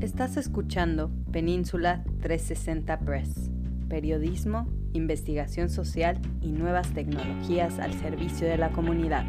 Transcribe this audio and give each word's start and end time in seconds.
Estás 0.00 0.36
escuchando 0.36 1.10
Península 1.32 2.04
360 2.20 2.98
Press, 2.98 3.50
periodismo, 3.88 4.68
investigación 4.92 5.70
social 5.70 6.20
y 6.42 6.52
nuevas 6.52 6.92
tecnologías 6.92 7.78
al 7.78 7.98
servicio 7.98 8.46
de 8.46 8.58
la 8.58 8.68
comunidad. 8.72 9.24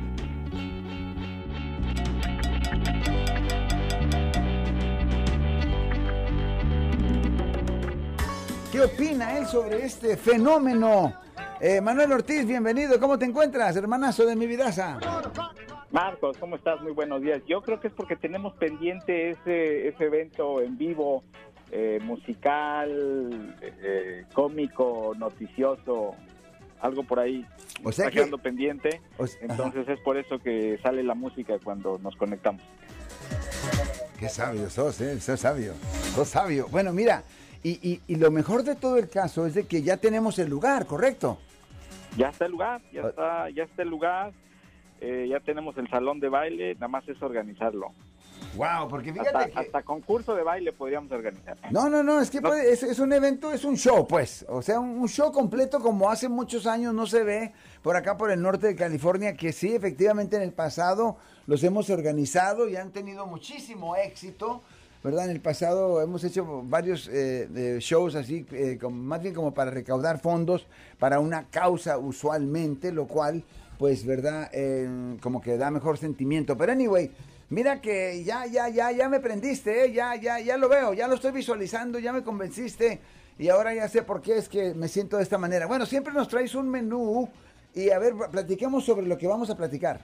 ¿Qué 8.69 8.81
opina 8.81 9.37
él 9.37 9.45
sobre 9.45 9.85
este 9.85 10.17
fenómeno? 10.17 11.13
Eh, 11.61 11.79
Manuel 11.79 12.11
Ortiz, 12.11 12.45
bienvenido. 12.45 12.99
¿Cómo 12.99 13.17
te 13.17 13.23
encuentras, 13.23 13.77
hermanazo 13.77 14.25
de 14.25 14.35
mi 14.35 14.45
vidaza? 14.45 14.99
Marcos, 15.91 16.37
¿cómo 16.37 16.55
estás? 16.57 16.81
Muy 16.81 16.91
buenos 16.91 17.21
días. 17.21 17.41
Yo 17.47 17.61
creo 17.61 17.79
que 17.79 17.87
es 17.87 17.93
porque 17.93 18.15
tenemos 18.15 18.53
pendiente 18.55 19.29
ese, 19.31 19.87
ese 19.87 20.03
evento 20.05 20.61
en 20.61 20.77
vivo, 20.77 21.23
eh, 21.71 21.99
musical, 22.03 23.55
eh, 23.61 24.25
cómico, 24.33 25.13
noticioso, 25.17 26.15
algo 26.81 27.03
por 27.03 27.19
ahí. 27.19 27.45
O 27.83 27.91
sea 27.91 28.05
Está 28.05 28.11
que- 28.11 28.15
quedando 28.17 28.37
pendiente. 28.37 29.01
O 29.17 29.23
s- 29.25 29.37
Entonces 29.41 29.87
es 29.87 29.99
por 30.01 30.17
eso 30.17 30.39
que 30.39 30.77
sale 30.83 31.03
la 31.03 31.15
música 31.15 31.57
cuando 31.63 31.97
nos 31.99 32.15
conectamos. 32.17 32.61
Qué 34.19 34.27
sabio 34.29 34.69
sos, 34.69 34.99
¿eh? 34.99 35.19
Sos 35.21 35.39
sabio. 35.39 35.73
Sos 36.15 36.27
sabio. 36.27 36.67
Bueno, 36.69 36.91
mira, 36.91 37.23
y, 37.63 37.71
y- 37.87 38.01
y 38.07 38.15
lo 38.15 38.29
mejor 38.29 38.63
de 38.63 38.75
todo 38.75 38.97
el 38.97 39.09
caso 39.09 39.45
es 39.45 39.53
de 39.53 39.65
que 39.67 39.83
ya 39.83 39.97
tenemos 39.97 40.37
el 40.39 40.49
lugar, 40.49 40.85
¿correcto? 40.85 41.37
Ya 42.17 42.29
está 42.29 42.45
el 42.45 42.51
lugar, 42.51 42.81
ya 42.91 43.01
está, 43.03 43.49
ya 43.51 43.63
está 43.63 43.83
el 43.83 43.89
lugar. 43.89 44.33
Eh, 45.01 45.27
ya 45.29 45.39
tenemos 45.39 45.77
el 45.77 45.89
salón 45.89 46.19
de 46.19 46.29
baile, 46.29 46.73
nada 46.75 46.87
más 46.87 47.07
es 47.07 47.21
organizarlo. 47.21 47.91
Wow, 48.55 48.87
porque 48.89 49.09
Hasta, 49.11 49.23
fíjate 49.23 49.51
que... 49.51 49.59
hasta 49.59 49.83
concurso 49.83 50.33
de 50.35 50.41
baile 50.43 50.71
podríamos 50.73 51.11
organizar. 51.11 51.57
No, 51.71 51.89
no, 51.89 52.01
no, 52.01 52.19
es 52.21 52.29
que 52.31 52.41
No. 52.41 52.49
puede- 52.49 52.71
es, 52.71 52.81
es 52.83 52.97
un 52.99 53.13
evento, 53.13 53.51
es 53.51 53.63
un 53.65 53.75
show, 53.77 54.07
pues. 54.07 54.45
O 54.49 54.61
sea, 54.61 54.79
un, 54.79 54.89
un 54.99 55.07
show 55.07 55.31
completo 55.31 55.79
como 55.79 56.09
hace 56.09 56.27
muchos 56.29 56.65
años 56.65 56.93
no 56.93 57.05
se 57.05 57.23
ve 57.23 57.53
por 57.83 57.95
acá 57.95 58.17
por 58.17 58.31
el 58.31 58.41
norte 58.41 58.67
de 58.67 58.75
California, 58.75 59.35
que 59.35 59.51
sí, 59.53 59.75
efectivamente 59.75 60.35
en 60.37 60.41
el 60.41 60.53
pasado 60.53 61.17
los 61.45 61.63
hemos 61.63 61.89
organizado 61.89 62.67
y 62.67 62.75
han 62.75 62.91
tenido 62.91 63.25
muchísimo 63.27 63.95
éxito. 63.95 64.63
¿Verdad? 65.03 65.25
En 65.25 65.31
el 65.31 65.41
pasado 65.41 66.01
hemos 66.01 66.23
hecho 66.23 66.63
varios 66.65 67.07
eh, 67.07 67.47
de 67.49 67.79
shows 67.79 68.15
así, 68.15 68.45
eh, 68.51 68.77
como- 68.81 68.97
más 69.03 69.21
bien 69.21 69.33
como 69.33 69.53
para 69.53 69.71
recaudar 69.71 70.19
fondos 70.19 70.65
para 70.99 71.19
una 71.19 71.45
causa 71.49 71.97
usualmente, 71.97 72.91
lo 72.91 73.07
cual, 73.07 73.43
pues, 73.77 74.05
¿verdad? 74.05 74.49
Eh, 74.51 75.17
como 75.21 75.39
que 75.39 75.55
da 75.57 75.69
mejor 75.71 75.97
sentimiento. 75.97 76.57
Pero 76.57 76.71
anyway, 76.73 77.11
mira 77.49 77.79
que 77.79 78.23
ya, 78.23 78.47
ya, 78.47 78.69
ya, 78.69 78.91
ya 78.91 79.07
me 79.07 79.19
prendiste, 79.19 79.85
¿eh? 79.85 79.93
ya, 79.93 80.15
ya, 80.15 80.39
ya 80.39 80.57
lo 80.57 80.67
veo, 80.67 80.93
ya 80.93 81.07
lo 81.07 81.15
estoy 81.15 81.31
visualizando, 81.31 81.99
ya 81.99 82.11
me 82.11 82.23
convenciste 82.23 82.99
y 83.39 83.49
ahora 83.49 83.73
ya 83.75 83.87
sé 83.87 84.01
por 84.01 84.21
qué 84.21 84.37
es 84.39 84.49
que 84.49 84.73
me 84.73 84.87
siento 84.87 85.17
de 85.17 85.23
esta 85.23 85.37
manera. 85.37 85.67
Bueno, 85.67 85.85
siempre 85.85 86.11
nos 86.11 86.27
traes 86.27 86.55
un 86.55 86.67
menú 86.69 87.29
y 87.75 87.91
a 87.91 87.99
ver, 87.99 88.13
platiquemos 88.31 88.83
sobre 88.83 89.05
lo 89.05 89.17
que 89.17 89.27
vamos 89.27 89.49
a 89.51 89.55
platicar. 89.55 90.01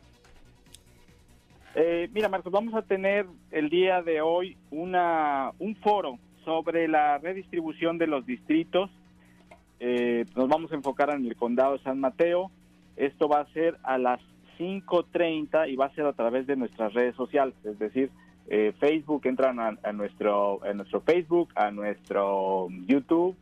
Eh, 1.76 2.10
mira, 2.14 2.30
Marcos, 2.30 2.52
vamos 2.52 2.76
a 2.76 2.84
tener 2.84 3.26
el 3.52 3.70
día 3.70 4.04
de 4.04 4.22
hoy 4.22 4.58
una, 4.70 5.52
un 5.58 5.76
foro 5.78 6.20
sobre 6.46 6.88
la 6.88 7.18
redistribución 7.18 7.98
de 7.98 8.08
los 8.08 8.26
distritos. 8.26 8.92
Eh, 9.80 10.26
nos 10.36 10.48
vamos 10.48 10.72
a 10.72 10.76
enfocar 10.76 11.10
en 11.10 11.26
el 11.26 11.36
condado 11.36 11.74
de 11.74 11.84
San 11.84 12.00
Mateo. 12.00 12.52
Esto 12.96 13.28
va 13.28 13.40
a 13.40 13.54
ser 13.54 13.78
a 13.84 13.98
las 13.98 14.20
5.30 14.60 15.70
y 15.70 15.76
va 15.76 15.86
a 15.88 15.96
ser 15.96 16.06
a 16.06 16.14
través 16.14 16.46
de 16.46 16.56
nuestras 16.56 16.94
redes 16.94 17.16
sociales, 17.16 17.56
es 17.64 17.80
decir, 17.80 18.12
eh, 18.48 18.74
Facebook, 18.80 19.22
entran 19.26 19.60
a, 19.60 19.92
nuestro, 19.94 20.64
a 20.64 20.74
nuestro 20.74 21.02
Facebook, 21.02 21.50
a 21.56 21.72
nuestro 21.72 22.68
YouTube, 22.86 23.36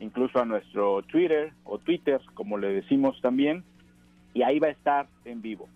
incluso 0.00 0.40
a 0.40 0.44
nuestro 0.44 1.02
Twitter 1.02 1.52
o 1.64 1.78
Twitter, 1.78 2.20
como 2.34 2.58
le 2.58 2.68
decimos 2.68 3.18
también, 3.22 3.64
y 4.34 4.42
ahí 4.42 4.58
va 4.58 4.66
a 4.68 4.72
estar 4.72 5.06
en 5.24 5.40
vivo. 5.40 5.68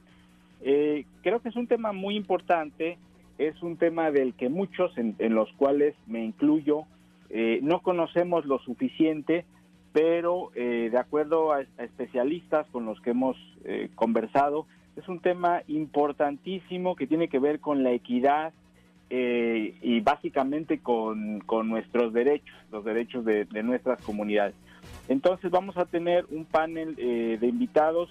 Eh, 0.63 1.05
creo 1.23 1.41
que 1.41 1.49
es 1.49 1.57
un 1.57 1.67
tema 1.67 1.93
muy 1.93 2.17
importante, 2.17 2.99
es 3.39 3.63
un 3.63 3.77
tema 3.77 4.11
del 4.11 4.35
que 4.35 4.49
muchos, 4.49 4.97
en, 4.99 5.17
los 5.35 5.51
cuales 5.55 5.95
me 6.07 6.25
incluyo, 6.25 6.85
eh, 7.31 7.61
no 7.63 7.81
conocemos 7.81 8.45
lo 8.45 8.59
suficiente, 8.59 9.45
pero 9.93 10.51
eh, 10.55 10.89
de 10.91 10.99
acuerdo 10.99 11.53
a, 11.53 11.63
especialistas 11.79 12.67
con 12.71 12.85
los 12.85 13.01
que 13.01 13.11
hemos 13.11 13.37
eh, 13.65 13.89
conversado, 13.95 14.67
es 14.97 15.09
un 15.09 15.21
tema 15.21 15.63
importantísimo 15.69 16.97
que 16.97 17.07
tiene 17.07 17.29
que 17.29 17.39
ver 17.39 17.61
con 17.61 17.83
la 17.83 17.93
equidad 17.93 18.53
eh, 19.09 19.75
y 19.83 20.01
básicamente 20.01 20.79
con, 20.79 21.41
con 21.41 21.69
nuestros 21.69 22.13
derechos, 22.13 22.57
los 22.71 22.85
derechos 22.85 23.25
de, 23.25 23.45
de 23.45 23.63
nuestras 23.63 24.01
comunidades. 24.03 24.55
Entonces 25.09 25.51
vamos 25.51 25.77
a 25.77 25.87
tener 25.87 26.27
un 26.31 26.45
panel 26.45 26.95
eh, 26.97 27.37
de 27.41 27.47
invitados 27.49 28.09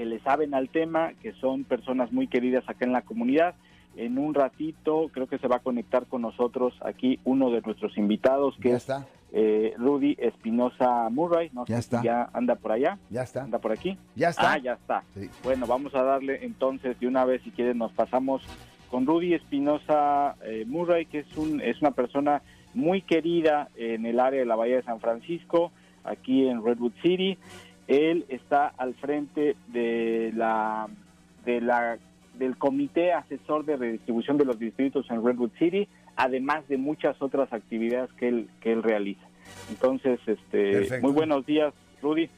que 0.00 0.06
le 0.06 0.18
saben 0.20 0.54
al 0.54 0.70
tema, 0.70 1.12
que 1.20 1.34
son 1.34 1.64
personas 1.64 2.10
muy 2.10 2.26
queridas 2.26 2.66
acá 2.66 2.86
en 2.86 2.92
la 2.92 3.02
comunidad. 3.02 3.54
En 3.98 4.16
un 4.16 4.32
ratito 4.32 5.10
creo 5.12 5.26
que 5.26 5.36
se 5.36 5.46
va 5.46 5.56
a 5.56 5.58
conectar 5.58 6.06
con 6.06 6.22
nosotros 6.22 6.72
aquí 6.82 7.18
uno 7.24 7.50
de 7.50 7.60
nuestros 7.60 7.98
invitados, 7.98 8.56
que 8.62 8.70
Ya 8.70 8.76
es 8.76 8.82
está, 8.84 9.06
eh, 9.30 9.74
Rudy 9.76 10.16
Espinosa 10.18 11.10
Murray. 11.10 11.50
No 11.52 11.66
Ya 11.66 11.76
sé 11.76 11.82
si 11.82 11.86
está. 11.96 12.02
ya 12.02 12.30
anda 12.32 12.54
por 12.54 12.72
allá, 12.72 12.98
ya 13.10 13.24
está, 13.24 13.42
anda 13.42 13.58
por 13.58 13.72
aquí. 13.72 13.98
ya 14.16 14.30
está. 14.30 14.54
Ah, 14.54 14.58
ya 14.58 14.72
está. 14.72 15.02
Sí. 15.14 15.28
Bueno, 15.44 15.66
vamos 15.66 15.94
a 15.94 16.02
darle 16.02 16.46
entonces 16.46 16.98
de 16.98 17.06
una 17.06 17.26
vez, 17.26 17.42
si 17.42 17.50
quieren, 17.50 17.76
nos 17.76 17.92
pasamos 17.92 18.40
con 18.90 19.04
Rudy 19.04 19.34
Espinosa 19.34 20.34
eh, 20.46 20.64
Murray, 20.66 21.04
que 21.04 21.18
es, 21.18 21.36
un, 21.36 21.60
es 21.60 21.78
una 21.82 21.90
persona 21.90 22.40
muy 22.72 23.02
querida 23.02 23.68
en 23.76 24.06
el 24.06 24.18
área 24.18 24.40
de 24.40 24.46
la 24.46 24.56
Bahía 24.56 24.76
de 24.76 24.82
San 24.82 24.98
Francisco, 25.00 25.72
aquí 26.04 26.48
en 26.48 26.64
Redwood 26.64 26.92
City. 27.02 27.36
Él 27.90 28.24
está 28.28 28.68
al 28.68 28.94
frente 28.94 29.56
de 29.66 30.32
la, 30.36 30.86
de 31.44 31.60
la 31.60 31.98
del 32.38 32.56
Comité 32.56 33.12
Asesor 33.12 33.64
de 33.64 33.76
Redistribución 33.76 34.38
de 34.38 34.44
los 34.44 34.60
Distritos 34.60 35.06
en 35.10 35.24
Redwood 35.26 35.50
City, 35.58 35.88
además 36.14 36.66
de 36.68 36.76
muchas 36.76 37.20
otras 37.20 37.52
actividades 37.52 38.08
que 38.12 38.28
él, 38.28 38.48
que 38.60 38.70
él 38.72 38.84
realiza. 38.84 39.26
Entonces, 39.70 40.20
este, 40.24 40.70
Perfecto. 40.72 41.04
muy 41.08 41.16
buenos 41.16 41.44
días, 41.44 41.74
Rudy. 42.00 42.30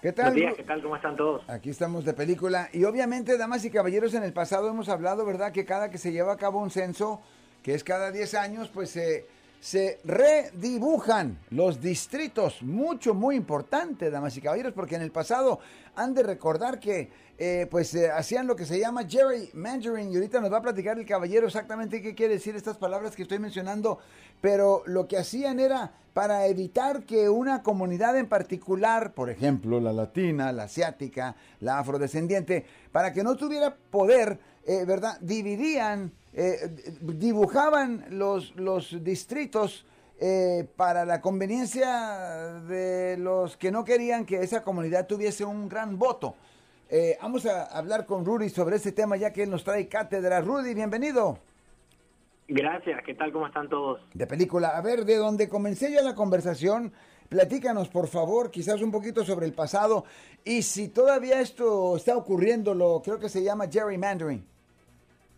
¿Qué 0.00 0.12
tal? 0.12 0.26
Buenos 0.26 0.36
días, 0.36 0.52
Ru- 0.52 0.56
¿qué 0.58 0.62
tal? 0.62 0.82
¿Cómo 0.82 0.94
están 0.96 1.16
todos? 1.16 1.50
Aquí 1.50 1.70
estamos 1.70 2.04
de 2.04 2.12
película 2.14 2.68
y 2.72 2.84
obviamente, 2.84 3.36
damas 3.36 3.64
y 3.64 3.70
caballeros, 3.70 4.14
en 4.14 4.22
el 4.22 4.32
pasado 4.32 4.68
hemos 4.70 4.88
hablado, 4.88 5.26
¿verdad? 5.26 5.50
Que 5.50 5.64
cada 5.64 5.90
que 5.90 5.98
se 5.98 6.12
lleva 6.12 6.34
a 6.34 6.36
cabo 6.36 6.62
un 6.62 6.70
censo, 6.70 7.20
que 7.64 7.74
es 7.74 7.82
cada 7.82 8.12
10 8.12 8.34
años, 8.36 8.70
pues 8.72 8.90
se 8.90 9.26
se 9.66 9.98
redibujan 10.04 11.40
los 11.50 11.80
distritos. 11.80 12.62
Mucho, 12.62 13.14
muy 13.14 13.34
importante, 13.34 14.12
damas 14.12 14.36
y 14.36 14.40
caballeros, 14.40 14.72
porque 14.72 14.94
en 14.94 15.02
el 15.02 15.10
pasado 15.10 15.58
han 15.96 16.14
de 16.14 16.22
recordar 16.22 16.78
que 16.78 17.10
eh, 17.36 17.66
pues 17.68 17.92
eh, 17.96 18.08
hacían 18.08 18.46
lo 18.46 18.54
que 18.54 18.64
se 18.64 18.78
llama 18.78 19.08
Jerry 19.08 19.50
Mandarin 19.54 20.12
y 20.12 20.14
ahorita 20.14 20.40
nos 20.40 20.52
va 20.52 20.58
a 20.58 20.62
platicar 20.62 21.00
el 21.00 21.04
caballero 21.04 21.48
exactamente 21.48 22.00
qué 22.00 22.14
quiere 22.14 22.34
decir 22.34 22.54
estas 22.54 22.76
palabras 22.76 23.16
que 23.16 23.22
estoy 23.22 23.40
mencionando, 23.40 23.98
pero 24.40 24.84
lo 24.86 25.08
que 25.08 25.18
hacían 25.18 25.58
era 25.58 25.90
para 26.14 26.46
evitar 26.46 27.02
que 27.02 27.28
una 27.28 27.64
comunidad 27.64 28.16
en 28.16 28.28
particular, 28.28 29.14
por 29.14 29.30
ejemplo, 29.30 29.80
la 29.80 29.92
latina, 29.92 30.52
la 30.52 30.62
asiática, 30.62 31.34
la 31.58 31.80
afrodescendiente, 31.80 32.64
para 32.92 33.12
que 33.12 33.24
no 33.24 33.34
tuviera 33.34 33.74
poder, 33.90 34.38
eh, 34.64 34.84
¿verdad? 34.86 35.18
Dividían, 35.20 36.12
eh, 36.38 36.68
dibujaban 37.00 38.04
los, 38.10 38.54
los 38.56 39.02
distritos 39.02 39.86
eh, 40.20 40.68
para 40.76 41.06
la 41.06 41.22
conveniencia 41.22 42.60
de 42.68 43.16
los 43.16 43.56
que 43.56 43.70
no 43.70 43.84
querían 43.84 44.26
que 44.26 44.40
esa 44.40 44.62
comunidad 44.62 45.06
tuviese 45.06 45.46
un 45.46 45.66
gran 45.66 45.98
voto. 45.98 46.34
Eh, 46.90 47.16
vamos 47.22 47.46
a 47.46 47.64
hablar 47.64 48.04
con 48.04 48.26
Rudy 48.26 48.50
sobre 48.50 48.76
este 48.76 48.92
tema 48.92 49.16
ya 49.16 49.32
que 49.32 49.44
él 49.44 49.50
nos 49.50 49.64
trae 49.64 49.88
cátedra. 49.88 50.42
Rudy, 50.42 50.74
bienvenido. 50.74 51.38
Gracias, 52.48 53.02
¿qué 53.06 53.14
tal? 53.14 53.32
¿Cómo 53.32 53.46
están 53.46 53.70
todos? 53.70 54.02
De 54.12 54.26
película. 54.26 54.76
A 54.76 54.82
ver, 54.82 55.06
de 55.06 55.16
donde 55.16 55.48
comencé 55.48 55.90
yo 55.90 56.02
la 56.02 56.14
conversación, 56.14 56.92
platícanos 57.30 57.88
por 57.88 58.08
favor, 58.08 58.50
quizás 58.50 58.82
un 58.82 58.92
poquito 58.92 59.24
sobre 59.24 59.46
el 59.46 59.54
pasado 59.54 60.04
y 60.44 60.60
si 60.62 60.88
todavía 60.88 61.40
esto 61.40 61.96
está 61.96 62.14
ocurriendo, 62.14 62.74
lo 62.74 63.00
creo 63.02 63.18
que 63.18 63.30
se 63.30 63.42
llama 63.42 63.68
gerrymandering. 63.68 64.55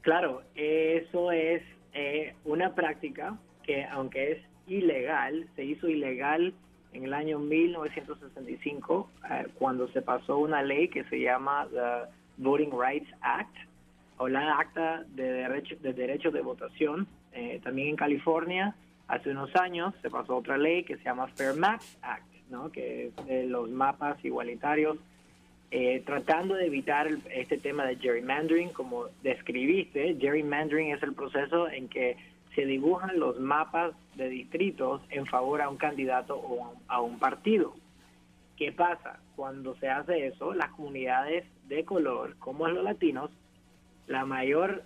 Claro, 0.09 0.41
eso 0.55 1.33
es 1.33 1.63
eh, 1.93 2.35
una 2.47 2.75
práctica 2.75 3.37
que 3.63 3.85
aunque 3.85 4.33
es 4.33 4.39
ilegal, 4.67 5.47
se 5.55 5.67
hizo 5.67 5.87
ilegal 5.87 6.55
en 6.95 7.05
el 7.05 7.13
año 7.13 7.39
1965 7.39 9.11
eh, 9.31 9.47
cuando 9.59 9.87
se 9.89 10.01
pasó 10.01 10.39
una 10.39 10.63
ley 10.63 10.89
que 10.89 11.05
se 11.11 11.21
llama 11.21 11.69
the 11.71 12.11
Voting 12.39 12.71
Rights 12.73 13.11
Act 13.21 13.55
o 14.17 14.29
la 14.29 14.59
Acta 14.59 15.05
de 15.09 15.31
Derecho 15.31 15.77
de, 15.83 15.93
derecho 15.93 16.31
de 16.31 16.41
Votación. 16.41 17.07
Eh, 17.33 17.61
también 17.63 17.89
en 17.89 17.97
California 17.97 18.75
hace 19.09 19.29
unos 19.29 19.55
años 19.57 19.93
se 20.01 20.09
pasó 20.09 20.37
otra 20.37 20.57
ley 20.57 20.85
que 20.85 20.97
se 20.97 21.05
llama 21.05 21.27
Fair 21.37 21.55
Maps 21.55 21.99
Act, 22.01 22.33
¿no? 22.49 22.73
que 22.73 23.09
es 23.09 23.27
de 23.27 23.45
los 23.45 23.69
mapas 23.69 24.25
igualitarios 24.25 24.97
eh, 25.71 26.03
tratando 26.07 26.55
de 26.55 26.67
evitar 26.67 27.09
este 27.31 27.59
tema 27.59 27.85
de 27.85 27.97
gerrymandering, 27.97 28.71
como 28.71 29.07
describiste, 29.23 30.17
gerrymandering 30.19 30.93
es 30.93 31.03
el 31.03 31.15
proceso 31.15 31.69
en 31.69 31.89
que 31.89 32.17
se 32.55 32.65
dibujan 32.65 33.19
los 33.21 33.39
mapas 33.39 33.95
de 34.17 34.29
distritos 34.29 35.03
en 35.11 35.27
favor 35.27 35.61
a 35.61 35.69
un 35.69 35.77
candidato 35.77 36.37
o 36.37 36.75
a 36.89 37.01
un 37.01 37.19
partido. 37.19 37.75
¿Qué 38.57 38.73
pasa? 38.73 39.21
Cuando 39.37 39.77
se 39.77 39.89
hace 39.89 40.27
eso, 40.27 40.55
las 40.55 40.71
comunidades 40.71 41.45
de 41.69 41.85
color, 41.85 42.37
como 42.39 42.67
los 42.67 42.83
latinos, 42.83 43.31
la 44.07 44.25
mayor 44.25 44.83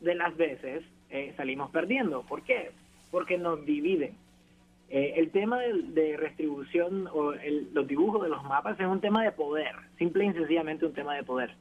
de 0.00 0.14
las 0.14 0.36
veces 0.36 0.84
eh, 1.10 1.32
salimos 1.36 1.70
perdiendo. 1.70 2.22
¿Por 2.22 2.42
qué? 2.42 2.70
Porque 3.10 3.38
nos 3.38 3.64
dividen. 3.64 4.14
Eh, 4.94 5.14
el 5.16 5.30
tema 5.30 5.58
de, 5.58 6.18
redistribución 6.18 7.08
o 7.14 7.32
los 7.72 7.86
dibujos 7.86 8.22
de 8.22 8.28
los 8.28 8.44
mapas 8.44 8.78
es 8.78 8.86
un 8.86 9.00
tema 9.00 9.24
de 9.24 9.32
poder, 9.32 9.74
simple 9.96 10.26
y 10.26 10.32
sencillamente 10.34 10.84
un 10.84 10.92
tema 10.92 11.14
de 11.14 11.22
poder. 11.22 11.54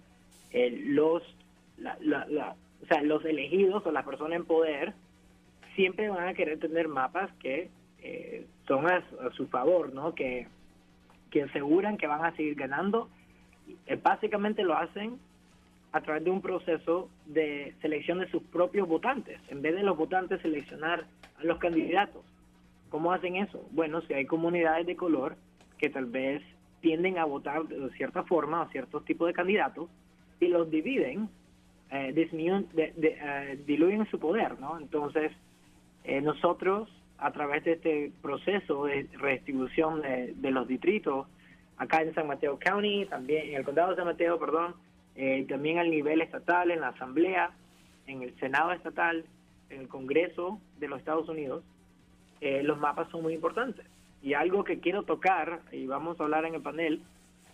Eh, 0.52 0.84
los, 0.88 1.24
o 1.80 2.86
sea, 2.90 3.02
los 3.02 3.24
elegidos 3.24 3.86
o 3.86 3.92
las 3.94 4.04
personas 4.04 4.34
en 4.34 4.44
poder 4.44 4.94
siempre 5.78 6.10
van 6.10 6.28
a 6.28 6.34
querer 6.34 6.60
tener 6.60 6.90
mapas 6.90 7.32
que 7.40 7.70
son 8.68 8.86
a, 8.88 9.02
su 9.38 9.48
favor, 9.48 9.94
¿no? 9.94 10.14
Que, 10.14 10.48
que 11.30 11.44
aseguran 11.44 11.96
que 11.96 12.08
van 12.08 12.26
a 12.26 12.36
seguir 12.36 12.56
ganando. 12.56 13.08
básicamente 14.04 14.64
lo 14.64 14.76
hacen 14.76 15.20
a 15.94 16.02
través 16.02 16.26
de 16.26 16.32
un 16.32 16.42
proceso 16.42 17.10
de 17.28 17.76
selección 17.82 18.20
de 18.20 18.30
sus 18.30 18.44
propios 18.44 18.90
votantes, 18.90 19.40
en 19.48 19.62
vez 19.62 19.74
de 19.74 19.84
los 19.84 19.96
votantes 19.96 20.42
seleccionar 20.42 21.06
a 21.40 21.44
los 21.46 21.60
candidatos. 21.60 22.26
¿Cómo 22.92 23.12
hacen 23.12 23.38
eso? 23.38 23.68
Bueno, 23.72 24.02
si 24.02 24.14
hay 24.14 24.26
comunidades 24.26 24.86
de 24.86 24.96
color 24.96 25.36
que 25.80 25.90
tal 25.90 26.06
vez 26.06 26.44
tienden 26.82 27.18
a 27.18 27.26
votar 27.26 27.68
de 27.68 27.90
cierta 27.92 28.24
forma 28.24 28.62
a 28.62 28.70
ciertos 28.70 29.04
tipos 29.06 29.28
de 29.28 29.34
candidatos 29.34 29.90
y 30.40 30.48
los 30.48 30.70
dividen, 30.70 31.30
eh, 31.90 32.14
eh, 32.16 33.60
diluyen 33.66 34.06
su 34.12 34.20
poder, 34.20 34.60
¿no? 34.60 34.78
Entonces, 34.78 35.32
eh, 36.04 36.22
nosotros, 36.22 36.90
a 37.18 37.32
través 37.32 37.64
de 37.64 37.74
este 37.74 38.12
proceso 38.22 38.86
de 38.86 39.08
redistribución 39.14 40.02
de, 40.02 40.34
de 40.36 40.52
los 40.52 40.68
distritos, 40.68 41.28
acá 41.78 42.04
en 42.04 42.14
San 42.14 42.28
Mateo 42.28 42.60
County, 42.60 43.08
también 43.08 43.50
en 43.50 43.56
el 43.56 43.64
condado 43.64 43.90
de 43.90 43.96
San 43.96 44.06
Mateo, 44.06 44.40
perdón, 44.40 44.76
eh, 45.16 45.46
también 45.50 45.80
al 45.80 45.90
nivel 45.90 46.22
estatal, 46.22 46.72
en 46.72 46.82
la 46.82 46.90
Asamblea, 46.90 47.52
en 48.08 48.22
el 48.22 48.40
Senado 48.40 48.72
estatal, 48.72 49.26
en 49.70 49.82
el 49.82 49.88
Congreso 49.88 50.60
de 50.80 50.88
los 50.88 51.00
Estados 51.00 51.28
Unidos, 51.28 51.64
eh, 52.42 52.64
los 52.64 52.78
mapas 52.80 53.10
son 53.10 53.22
muy 53.24 53.34
importantes. 53.34 53.86
Y 54.22 54.34
algo 54.34 54.64
que 54.64 54.80
quiero 54.80 55.04
tocar, 55.04 55.62
y 55.72 55.88
vamos 55.88 56.20
a 56.20 56.24
hablar 56.24 56.46
en 56.46 56.56
el 56.56 56.62
panel, 56.62 57.02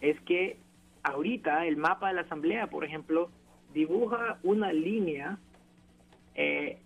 es 0.02 0.20
que 0.22 0.58
ahorita 1.04 1.66
el 1.66 1.78
mapa 1.78 2.10
de 2.10 2.16
la 2.16 2.22
Asamblea, 2.22 2.68
por 2.68 2.84
ejemplo, 2.84 3.30
dibuja 3.74 4.40
una 4.44 4.74
línea, 4.74 5.38
eh, 6.36 6.78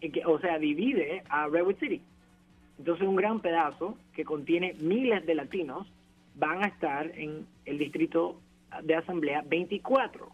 que, 0.00 0.22
o 0.24 0.38
sea, 0.38 0.58
divide 0.58 1.22
a 1.28 1.48
Redwood 1.48 1.76
City. 1.76 2.00
Entonces 2.78 3.06
un 3.06 3.16
gran 3.16 3.40
pedazo 3.40 3.98
que 4.14 4.24
contiene 4.24 4.74
miles 4.80 5.26
de 5.26 5.34
latinos 5.34 5.86
van 6.36 6.64
a 6.64 6.68
estar 6.68 7.10
en 7.18 7.46
el 7.66 7.76
distrito 7.76 8.40
de 8.82 8.94
asamblea 8.94 9.42
24. 9.46 10.28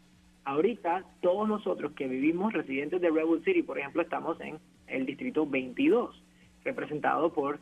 Ahorita 0.45 1.05
todos 1.21 1.49
nosotros 1.49 1.93
que 1.93 2.07
vivimos 2.07 2.53
residentes 2.53 3.01
de 3.01 3.11
Redwood 3.11 3.43
City, 3.43 3.63
por 3.63 3.79
ejemplo, 3.79 4.03
estamos 4.03 4.41
en 4.41 4.61
el 4.87 5.07
distrito 5.07 5.45
22, 5.45 6.23
representado 6.67 7.33
por 7.33 7.59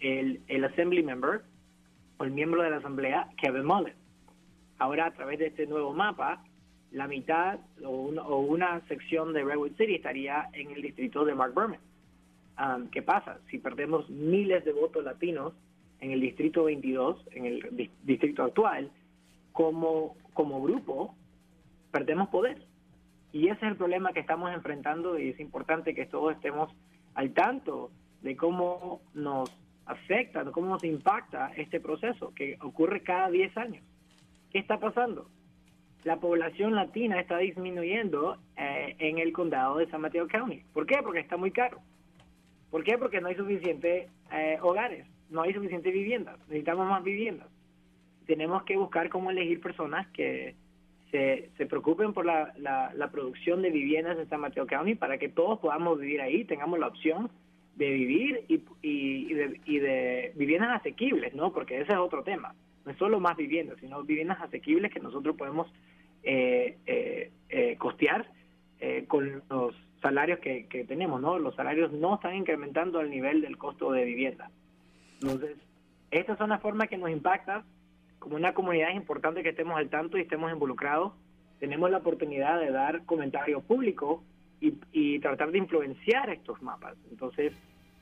el, 0.00 0.40
el 0.48 0.64
assembly 0.64 1.02
member 1.02 1.42
o 2.18 2.24
el 2.24 2.32
miembro 2.32 2.62
de 2.62 2.70
la 2.70 2.76
asamblea, 2.76 3.28
Kevin 3.38 3.64
Mullen. 3.64 3.94
Ahora, 4.78 5.06
a 5.06 5.12
través 5.12 5.38
de 5.38 5.46
este 5.46 5.66
nuevo 5.66 5.94
mapa, 5.94 6.44
la 6.90 7.06
mitad 7.06 7.58
o, 7.84 8.38
una 8.38 8.80
sección 8.88 9.32
de 9.32 9.44
Redwood 9.44 9.76
City 9.76 9.94
estaría 9.94 10.48
en 10.52 10.70
el 10.72 10.82
distrito 10.82 11.24
de 11.24 11.34
Mark 11.34 11.54
Berman. 11.54 11.80
Um, 12.58 12.88
¿Qué 12.88 13.00
pasa? 13.02 13.38
Si 13.50 13.58
perdemos 13.58 14.10
miles 14.10 14.64
de 14.64 14.72
votos 14.72 15.04
latinos 15.04 15.54
en 16.00 16.10
el 16.10 16.20
distrito 16.20 16.64
22, 16.64 17.26
en 17.32 17.46
el 17.46 17.90
distrito 18.02 18.42
actual, 18.42 18.90
como, 19.52 20.16
como 20.34 20.60
grupo 20.60 21.14
perdemos 21.90 22.28
poder. 22.28 22.62
Y 23.32 23.48
ese 23.48 23.64
es 23.64 23.72
el 23.72 23.76
problema 23.76 24.12
que 24.12 24.20
estamos 24.20 24.52
enfrentando 24.52 25.18
y 25.18 25.30
es 25.30 25.40
importante 25.40 25.94
que 25.94 26.06
todos 26.06 26.34
estemos 26.34 26.70
al 27.14 27.32
tanto 27.32 27.90
de 28.22 28.36
cómo 28.36 29.00
nos 29.14 29.50
afecta, 29.86 30.44
de 30.44 30.52
cómo 30.52 30.68
nos 30.68 30.84
impacta 30.84 31.52
este 31.56 31.80
proceso 31.80 32.32
que 32.34 32.56
ocurre 32.62 33.02
cada 33.02 33.30
10 33.30 33.56
años. 33.56 33.84
¿Qué 34.50 34.58
está 34.58 34.78
pasando? 34.78 35.28
La 36.04 36.16
población 36.16 36.74
latina 36.74 37.20
está 37.20 37.38
disminuyendo 37.38 38.38
eh, 38.56 38.96
en 38.98 39.18
el 39.18 39.32
condado 39.32 39.78
de 39.78 39.88
San 39.88 40.00
Mateo 40.00 40.26
County. 40.28 40.62
¿Por 40.72 40.86
qué? 40.86 40.96
Porque 41.02 41.20
está 41.20 41.36
muy 41.36 41.50
caro. 41.50 41.80
¿Por 42.70 42.84
qué? 42.84 42.98
Porque 42.98 43.20
no 43.20 43.28
hay 43.28 43.36
suficientes 43.36 44.10
eh, 44.32 44.58
hogares, 44.62 45.06
no 45.30 45.42
hay 45.42 45.52
suficientes 45.52 45.92
viviendas. 45.92 46.38
Necesitamos 46.48 46.88
más 46.88 47.04
viviendas 47.04 47.48
tenemos 48.26 48.62
que 48.64 48.76
buscar 48.76 49.08
cómo 49.08 49.30
elegir 49.30 49.60
personas 49.60 50.06
que 50.08 50.54
se, 51.10 51.50
preocupen 51.66 52.14
por 52.14 52.24
la, 52.24 53.10
producción 53.12 53.60
de 53.60 53.70
viviendas 53.70 54.18
en 54.18 54.28
San 54.28 54.40
Mateo 54.40 54.66
County 54.66 54.94
para 54.94 55.18
que 55.18 55.28
todos 55.28 55.58
podamos 55.58 55.98
vivir 56.00 56.22
ahí, 56.22 56.44
tengamos 56.44 56.78
la 56.78 56.86
opción 56.88 57.30
de 57.76 57.90
vivir 57.90 58.44
y, 58.48 58.62
y, 58.82 59.34
de, 59.34 59.60
y 59.64 59.78
de 59.78 60.32
viviendas 60.34 60.80
asequibles, 60.80 61.34
¿no? 61.34 61.52
Porque 61.52 61.80
ese 61.80 61.92
es 61.92 61.98
otro 61.98 62.22
tema. 62.22 62.54
No 62.84 62.92
es 62.92 62.98
solo 62.98 63.20
más 63.20 63.36
viviendas, 63.36 63.78
sino 63.80 64.02
viviendas 64.02 64.40
asequibles 64.40 64.92
que 64.92 65.00
nosotros 65.00 65.36
podemos 65.36 65.72
eh, 66.22 66.78
eh, 66.86 67.30
eh, 67.48 67.76
costear 67.78 68.26
con 69.06 69.44
los 69.48 69.76
salarios 70.00 70.40
que, 70.40 70.66
que 70.66 70.82
tenemos, 70.82 71.20
¿no? 71.20 71.38
Los 71.38 71.54
salarios 71.54 71.92
no 71.92 72.16
están 72.16 72.34
incrementando 72.34 72.98
al 72.98 73.10
nivel 73.10 73.40
del 73.40 73.56
costo 73.56 73.92
de 73.92 74.04
vivienda. 74.04 74.50
Entonces, 75.20 75.56
estas 76.10 76.36
son 76.36 76.50
las 76.50 76.60
formas 76.60 76.88
que 76.88 76.98
nos 76.98 77.08
impactan 77.08 77.62
como 78.22 78.36
una 78.36 78.54
comunidad 78.54 78.90
es 78.90 78.96
importante 78.96 79.42
que 79.42 79.48
estemos 79.48 79.76
al 79.76 79.90
tanto 79.90 80.16
y 80.16 80.20
estemos 80.20 80.52
involucrados. 80.52 81.12
Tenemos 81.58 81.90
la 81.90 81.98
oportunidad 81.98 82.60
de 82.60 82.70
dar 82.70 83.04
comentarios 83.04 83.64
públicos 83.64 84.20
y, 84.92 85.18
tratar 85.18 85.50
de 85.50 85.58
influenciar 85.58 86.30
estos 86.30 86.62
mapas. 86.62 86.96
Entonces, 87.10 87.52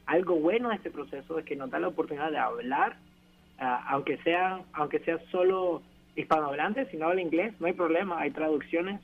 algo 0.07 0.37
bueno 0.37 0.69
de 0.69 0.77
este 0.77 0.91
proceso 0.91 1.39
es 1.39 1.45
que 1.45 1.57
nos 1.57 1.71
da 1.71 1.79
la 1.79 1.89
oportunidad 1.89 2.31
de 2.31 2.39
hablar, 2.39 2.97
ah, 3.59 3.85
aunque 3.89 4.19
sea 4.19 4.61
aunque 4.73 4.99
sea 5.01 5.19
solo 5.31 5.83
hispanohablantes, 6.17 6.89
si 6.91 6.97
no 6.97 7.07
habla 7.07 7.23
inglés, 7.23 7.55
no 7.61 7.67
hay 7.67 7.73
problema, 7.73 8.21
hay 8.21 8.31
traducciones, 8.31 9.01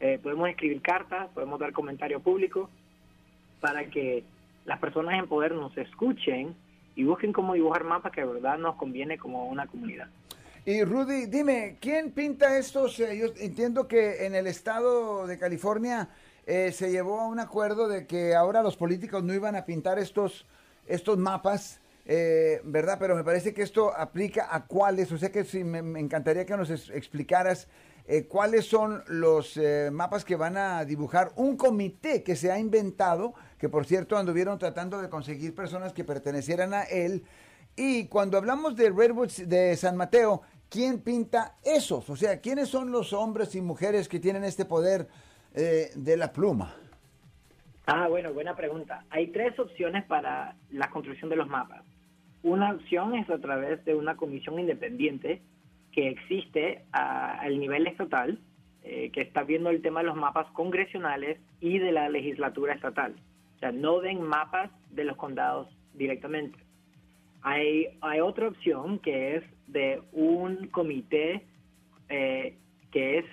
eh, 0.00 0.18
podemos 0.22 0.48
escribir 0.48 0.80
cartas, 0.80 1.28
podemos 1.34 1.58
dar 1.58 1.72
comentarios 1.72 2.22
públicos 2.22 2.70
para 3.60 3.86
que 3.86 4.24
las 4.64 4.78
personas 4.78 5.18
en 5.18 5.26
poder 5.26 5.52
nos 5.52 5.76
escuchen 5.76 6.54
y 6.94 7.04
busquen 7.04 7.32
cómo 7.32 7.54
dibujar 7.54 7.84
mapas 7.84 8.12
que 8.12 8.20
de 8.20 8.26
verdad 8.26 8.58
nos 8.58 8.76
conviene 8.76 9.18
como 9.18 9.48
una 9.48 9.66
comunidad. 9.66 10.08
Y 10.64 10.84
Rudy, 10.84 11.26
dime, 11.26 11.78
¿quién 11.80 12.12
pinta 12.12 12.56
estos? 12.56 13.00
Eh, 13.00 13.18
yo 13.18 13.26
entiendo 13.42 13.88
que 13.88 14.26
en 14.26 14.36
el 14.36 14.46
estado 14.46 15.26
de 15.26 15.36
California 15.36 16.08
eh, 16.46 16.72
se 16.72 16.90
llevó 16.90 17.20
a 17.20 17.26
un 17.26 17.40
acuerdo 17.40 17.88
de 17.88 18.06
que 18.06 18.34
ahora 18.34 18.62
los 18.62 18.76
políticos 18.76 19.22
no 19.22 19.34
iban 19.34 19.56
a 19.56 19.64
pintar 19.64 19.98
estos, 19.98 20.46
estos 20.86 21.18
mapas, 21.18 21.80
eh, 22.06 22.60
¿verdad? 22.64 22.96
Pero 22.98 23.14
me 23.14 23.24
parece 23.24 23.54
que 23.54 23.62
esto 23.62 23.96
aplica 23.96 24.48
a 24.50 24.66
cuáles, 24.66 25.12
o 25.12 25.18
sea 25.18 25.30
que 25.30 25.44
sí, 25.44 25.64
me, 25.64 26.00
encantaría 26.00 26.44
que 26.46 26.56
nos 26.56 26.70
explicaras 26.70 27.68
cuáles 28.28 28.66
son 28.66 29.02
los 29.06 29.58
mapas 29.92 30.24
que 30.24 30.34
van 30.34 30.56
a 30.56 30.84
dibujar 30.84 31.30
un 31.36 31.56
comité 31.56 32.24
que 32.24 32.34
se 32.34 32.50
ha 32.50 32.58
inventado, 32.58 33.32
que 33.58 33.68
por 33.68 33.86
cierto 33.86 34.18
anduvieron 34.18 34.58
tratando 34.58 35.00
de 35.00 35.08
conseguir 35.08 35.54
personas 35.54 35.92
que 35.92 36.02
pertenecieran 36.02 36.74
a 36.74 36.82
él. 36.82 37.24
Y 37.76 38.06
cuando 38.08 38.36
hablamos 38.36 38.76
de 38.76 38.90
Redwoods 38.90 39.48
de 39.48 39.76
San 39.76 39.96
Mateo, 39.96 40.42
¿quién 40.68 41.00
pinta 41.00 41.56
esos? 41.62 42.08
O 42.10 42.16
sea, 42.16 42.40
¿quiénes 42.40 42.68
son 42.68 42.92
los 42.92 43.12
hombres 43.12 43.54
y 43.54 43.62
mujeres 43.62 44.08
que 44.08 44.20
tienen 44.20 44.44
este 44.44 44.64
poder 44.64 45.08
eh, 45.54 45.90
de 45.94 46.16
la 46.16 46.32
pluma? 46.32 46.74
Ah, 47.86 48.08
bueno, 48.08 48.32
buena 48.32 48.54
pregunta. 48.54 49.04
Hay 49.10 49.28
tres 49.28 49.58
opciones 49.58 50.04
para 50.04 50.56
la 50.70 50.88
construcción 50.90 51.30
de 51.30 51.36
los 51.36 51.48
mapas. 51.48 51.82
Una 52.42 52.72
opción 52.72 53.14
es 53.14 53.28
a 53.30 53.38
través 53.38 53.84
de 53.84 53.94
una 53.94 54.16
comisión 54.16 54.58
independiente 54.58 55.42
que 55.92 56.08
existe 56.08 56.84
al 56.92 57.58
nivel 57.60 57.86
estatal, 57.86 58.38
eh, 58.82 59.10
que 59.12 59.20
está 59.20 59.42
viendo 59.42 59.70
el 59.70 59.82
tema 59.82 60.00
de 60.00 60.06
los 60.06 60.16
mapas 60.16 60.46
congresionales 60.52 61.38
y 61.60 61.78
de 61.78 61.92
la 61.92 62.08
legislatura 62.08 62.74
estatal. 62.74 63.14
O 63.56 63.58
sea, 63.58 63.72
no 63.72 64.00
den 64.00 64.22
mapas 64.22 64.70
de 64.90 65.04
los 65.04 65.16
condados 65.16 65.68
directamente. 65.94 66.58
Hay, 67.42 67.88
otra 68.22 68.48
opción 68.48 68.98
que 69.00 69.36
es 69.36 69.44
de 69.66 70.00
un 70.12 70.68
comité 70.68 71.44
eh, 72.08 72.56
que 72.90 73.18
es 73.18 73.24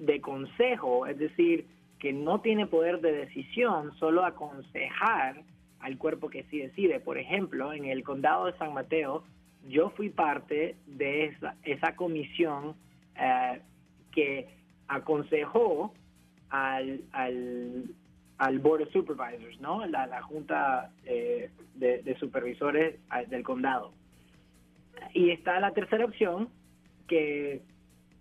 de 0.00 0.20
consejo, 0.20 1.06
es 1.06 1.18
decir, 1.18 1.66
que 1.98 2.12
no 2.12 2.40
tiene 2.40 2.66
poder 2.66 3.00
de 3.00 3.12
decisión, 3.12 3.94
solo 3.98 4.24
aconsejar 4.24 5.42
al 5.80 5.98
cuerpo 5.98 6.28
que 6.28 6.44
sí 6.44 6.58
decide. 6.58 7.00
Por 7.00 7.18
ejemplo, 7.18 7.72
en 7.72 7.84
el 7.84 8.02
condado 8.02 8.46
de 8.46 8.56
San 8.58 8.72
Mateo, 8.72 9.24
yo 9.68 9.90
fui 9.90 10.08
parte 10.08 10.76
de 10.86 11.26
esa, 11.26 11.54
esa 11.62 11.94
comisión 11.96 12.74
eh, 13.16 13.60
que 14.12 14.48
aconsejó 14.88 15.92
al, 16.48 17.02
al, 17.12 17.84
al 18.38 18.58
Board 18.58 18.82
of 18.82 18.92
Supervisors, 18.92 19.60
¿no? 19.60 19.86
La, 19.86 20.06
la 20.06 20.22
junta 20.22 20.90
eh, 21.04 21.50
de, 21.74 22.16
supervisores 22.18 22.98
del 23.28 23.42
condado. 23.42 23.92
Y 25.14 25.30
está 25.30 25.60
la 25.60 25.72
tercera 25.72 26.04
opción, 26.04 26.48
que 27.06 27.62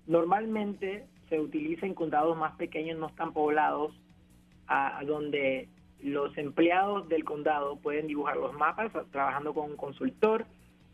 normalmente 0.08 1.06
se 1.30 1.40
utiliza 1.40 1.86
en 1.86 1.94
condados 1.94 2.38
más 2.38 2.56
pequeños, 2.56 2.98
no 2.98 3.10
tan 3.10 3.34
poblados, 3.34 3.94
a, 4.68 5.02
donde 5.06 5.68
los 6.02 6.38
empleados 6.38 7.10
del 7.10 7.24
condado 7.24 7.78
pueden 7.78 8.08
dibujar 8.08 8.38
los 8.38 8.54
mapas 8.54 8.92
trabajando 9.12 9.54
con 9.54 9.72
un 9.72 9.78
consultor 9.78 10.46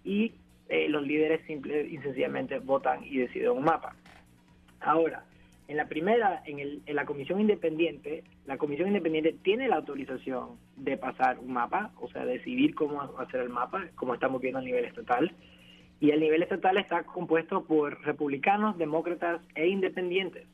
y 0.04 0.34
eh, 0.70 0.88
los 0.90 1.06
líderes 1.06 1.46
simple 1.46 1.88
y 1.88 1.98
sencillamente 1.98 2.60
votan 2.60 3.04
y 3.04 3.18
deciden 3.18 3.52
un 3.52 3.64
mapa. 3.64 3.96
Ahora, 4.80 5.24
en 5.68 5.78
la 5.78 5.88
primera, 5.88 6.44
en, 6.46 6.60
el, 6.60 6.82
en 6.86 6.96
la 6.96 7.06
comisión 7.06 7.40
independiente, 7.40 8.24
la 8.46 8.58
comisión 8.58 8.88
independiente 8.88 9.34
tiene 9.44 9.68
la 9.68 9.78
autorización 9.78 10.58
de 10.76 10.98
pasar 10.98 11.40
un 11.40 11.54
mapa, 11.54 11.92
o 12.00 12.08
sea, 12.10 12.26
decidir 12.26 12.76
cómo 12.76 13.02
hacer 13.18 13.42
el 13.42 13.50
mapa, 13.50 13.88
como 13.96 14.14
estamos 14.14 14.42
viendo 14.42 14.60
a 14.60 14.64
nivel 14.64 14.86
estatal. 14.86 15.32
Y 16.06 16.12
el 16.12 16.20
nivel 16.20 16.44
estatal 16.44 16.78
está 16.78 17.02
compuesto 17.02 17.64
por 17.64 18.00
republicanos, 18.04 18.78
demócratas 18.78 19.42
e 19.56 19.68
independientes. 19.68 20.46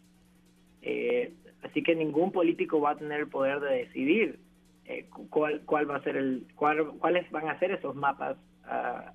Eh, 0.81 1.33
así 1.61 1.83
que 1.83 1.93
ningún 1.93 2.31
político 2.31 2.79
va 2.79 2.91
a 2.91 2.95
tener 2.95 3.19
el 3.19 3.27
poder 3.27 3.59
de 3.59 3.79
decidir 3.79 4.39
eh, 4.85 5.07
cuál, 5.29 5.59
cuál 5.65 5.91
va 5.91 5.97
a 5.97 6.03
ser 6.03 6.15
el, 6.15 6.47
cuáles 6.55 7.29
van 7.31 7.49
a 7.49 7.59
ser 7.59 7.71
esos 7.71 7.97
mapas 7.97 8.37
uh, 8.63 9.11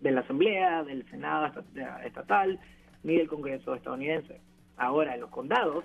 de 0.00 0.10
la 0.12 0.20
Asamblea, 0.20 0.84
del 0.84 1.04
Senado 1.10 1.52
estatal, 2.04 2.60
ni 3.02 3.16
del 3.16 3.26
Congreso 3.26 3.74
estadounidense. 3.74 4.40
Ahora, 4.76 5.14
en 5.14 5.22
los 5.22 5.30
condados, 5.30 5.84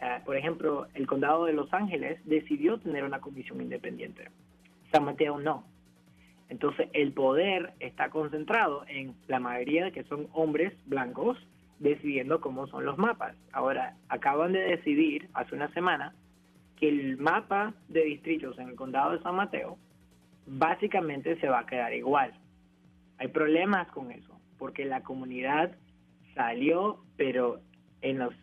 eh, 0.00 0.20
por 0.24 0.36
ejemplo, 0.36 0.86
el 0.94 1.08
condado 1.08 1.46
de 1.46 1.52
Los 1.52 1.74
Ángeles 1.74 2.20
decidió 2.26 2.78
tener 2.78 3.02
una 3.02 3.20
comisión 3.20 3.60
independiente. 3.60 4.28
San 4.92 5.04
Mateo 5.04 5.40
no. 5.40 5.64
Entonces, 6.50 6.88
el 6.92 7.12
poder 7.12 7.72
está 7.78 8.10
concentrado 8.10 8.84
en 8.88 9.14
la 9.28 9.38
mayoría 9.38 9.84
de 9.84 9.92
que 9.92 10.02
son 10.04 10.28
hombres 10.32 10.74
blancos 10.86 11.38
decidiendo 11.78 12.40
cómo 12.40 12.66
son 12.66 12.84
los 12.84 12.98
mapas. 12.98 13.36
Ahora, 13.52 13.96
acaban 14.08 14.52
de 14.52 14.60
decidir 14.60 15.28
hace 15.32 15.54
una 15.54 15.72
semana 15.72 16.12
que 16.76 16.88
el 16.88 17.18
mapa 17.18 17.72
de 17.88 18.02
distritos 18.02 18.58
en 18.58 18.68
el 18.68 18.74
condado 18.74 19.12
de 19.12 19.22
San 19.22 19.36
Mateo 19.36 19.78
básicamente 20.46 21.38
se 21.40 21.48
va 21.48 21.60
a 21.60 21.66
quedar 21.66 21.94
igual. 21.94 22.32
Hay 23.18 23.28
problemas 23.28 23.86
con 23.88 24.10
eso, 24.10 24.38
porque 24.58 24.84
la 24.84 25.02
comunidad 25.02 25.70
salió, 26.34 26.98
pero 27.16 27.60
en 28.02 28.18
los 28.18 28.34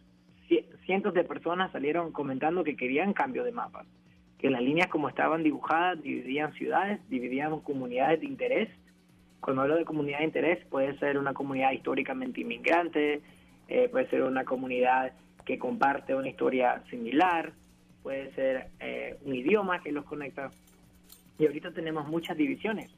cientos 0.86 1.14
de 1.14 1.26
personas 1.26 1.72
salieron 1.74 2.14
comentando 2.14 2.64
que 2.64 2.78
querían 2.78 3.12
cambio 3.12 3.44
de 3.44 3.52
mapas, 3.52 3.86
que 4.38 4.50
las 4.50 4.62
líneas 4.62 4.88
como 4.88 5.10
estaban 5.10 5.44
dibujadas 5.44 6.02
dividían 6.02 6.54
ciudades, 6.54 7.00
dividían 7.10 7.60
comunidades 7.62 8.20
de 8.20 8.28
interés. 8.28 8.70
Cuando 9.40 9.64
hablo 9.64 9.76
de 9.76 9.86
comunidad 9.86 10.20
de 10.20 10.26
interés, 10.26 10.66
puede 10.66 10.98
ser 11.00 11.18
una 11.18 11.34
comunidad 11.34 11.72
históricamente 11.72 12.42
inmigrante, 12.42 13.22
eh, 13.68 13.90
puede 13.90 14.10
ser 14.10 14.24
una 14.24 14.44
comunidad 14.44 15.14
que 15.46 15.58
comparte 15.58 16.14
una 16.14 16.30
historia 16.30 16.84
similar, 16.90 17.54
puede 18.04 18.32
ser 18.34 18.68
eh, 18.80 19.18
un 19.24 19.36
idioma 19.36 19.82
que 19.82 19.92
los 19.92 20.06
conecta. 20.06 20.52
Y 21.40 21.46
ahorita 21.46 21.72
tenemos 21.72 22.08
muchas 22.08 22.38
divisiones 22.38 22.92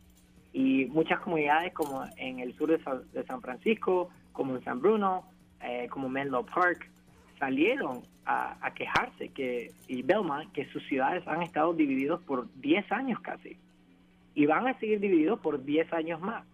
y 0.54 0.86
muchas 0.86 1.20
comunidades 1.20 1.74
como 1.74 2.06
en 2.18 2.40
el 2.40 2.56
sur 2.56 2.70
de 2.70 3.24
San 3.26 3.42
Francisco, 3.42 4.10
como 4.32 4.56
en 4.56 4.64
San 4.64 4.82
Bruno, 4.82 5.26
eh, 5.62 5.88
como 5.90 6.10
Menlo 6.10 6.46
Park, 6.46 6.90
salieron 7.40 8.04
a, 8.26 8.72
quejarse 8.76 9.30
que, 9.30 9.72
y 9.88 10.04
Belmont, 10.04 10.52
que 10.52 10.66
sus 10.66 10.86
ciudades 10.88 11.28
han 11.28 11.42
estado 11.42 11.74
divididos 11.74 12.22
por 12.24 12.48
10 12.62 12.92
años 12.92 13.20
casi. 13.22 13.58
Y 14.36 14.46
van 14.46 14.68
a 14.68 14.78
seguir 14.80 15.00
divididos 15.00 15.40
por 15.40 15.64
10 15.64 15.92
años 15.94 16.22
más. 16.22 16.46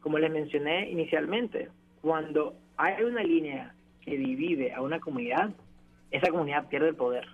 Como 0.00 0.18
les 0.18 0.30
mencioné 0.30 0.88
inicialmente, 0.88 1.68
cuando 2.00 2.54
hay 2.76 3.02
una 3.02 3.24
línea 3.24 3.74
que 4.02 4.16
divide 4.16 4.72
a 4.72 4.82
una 4.82 5.00
comunidad, 5.00 5.50
esa 6.12 6.30
comunidad 6.30 6.68
pierde 6.68 6.90
el 6.90 6.94
poder. 6.94 7.26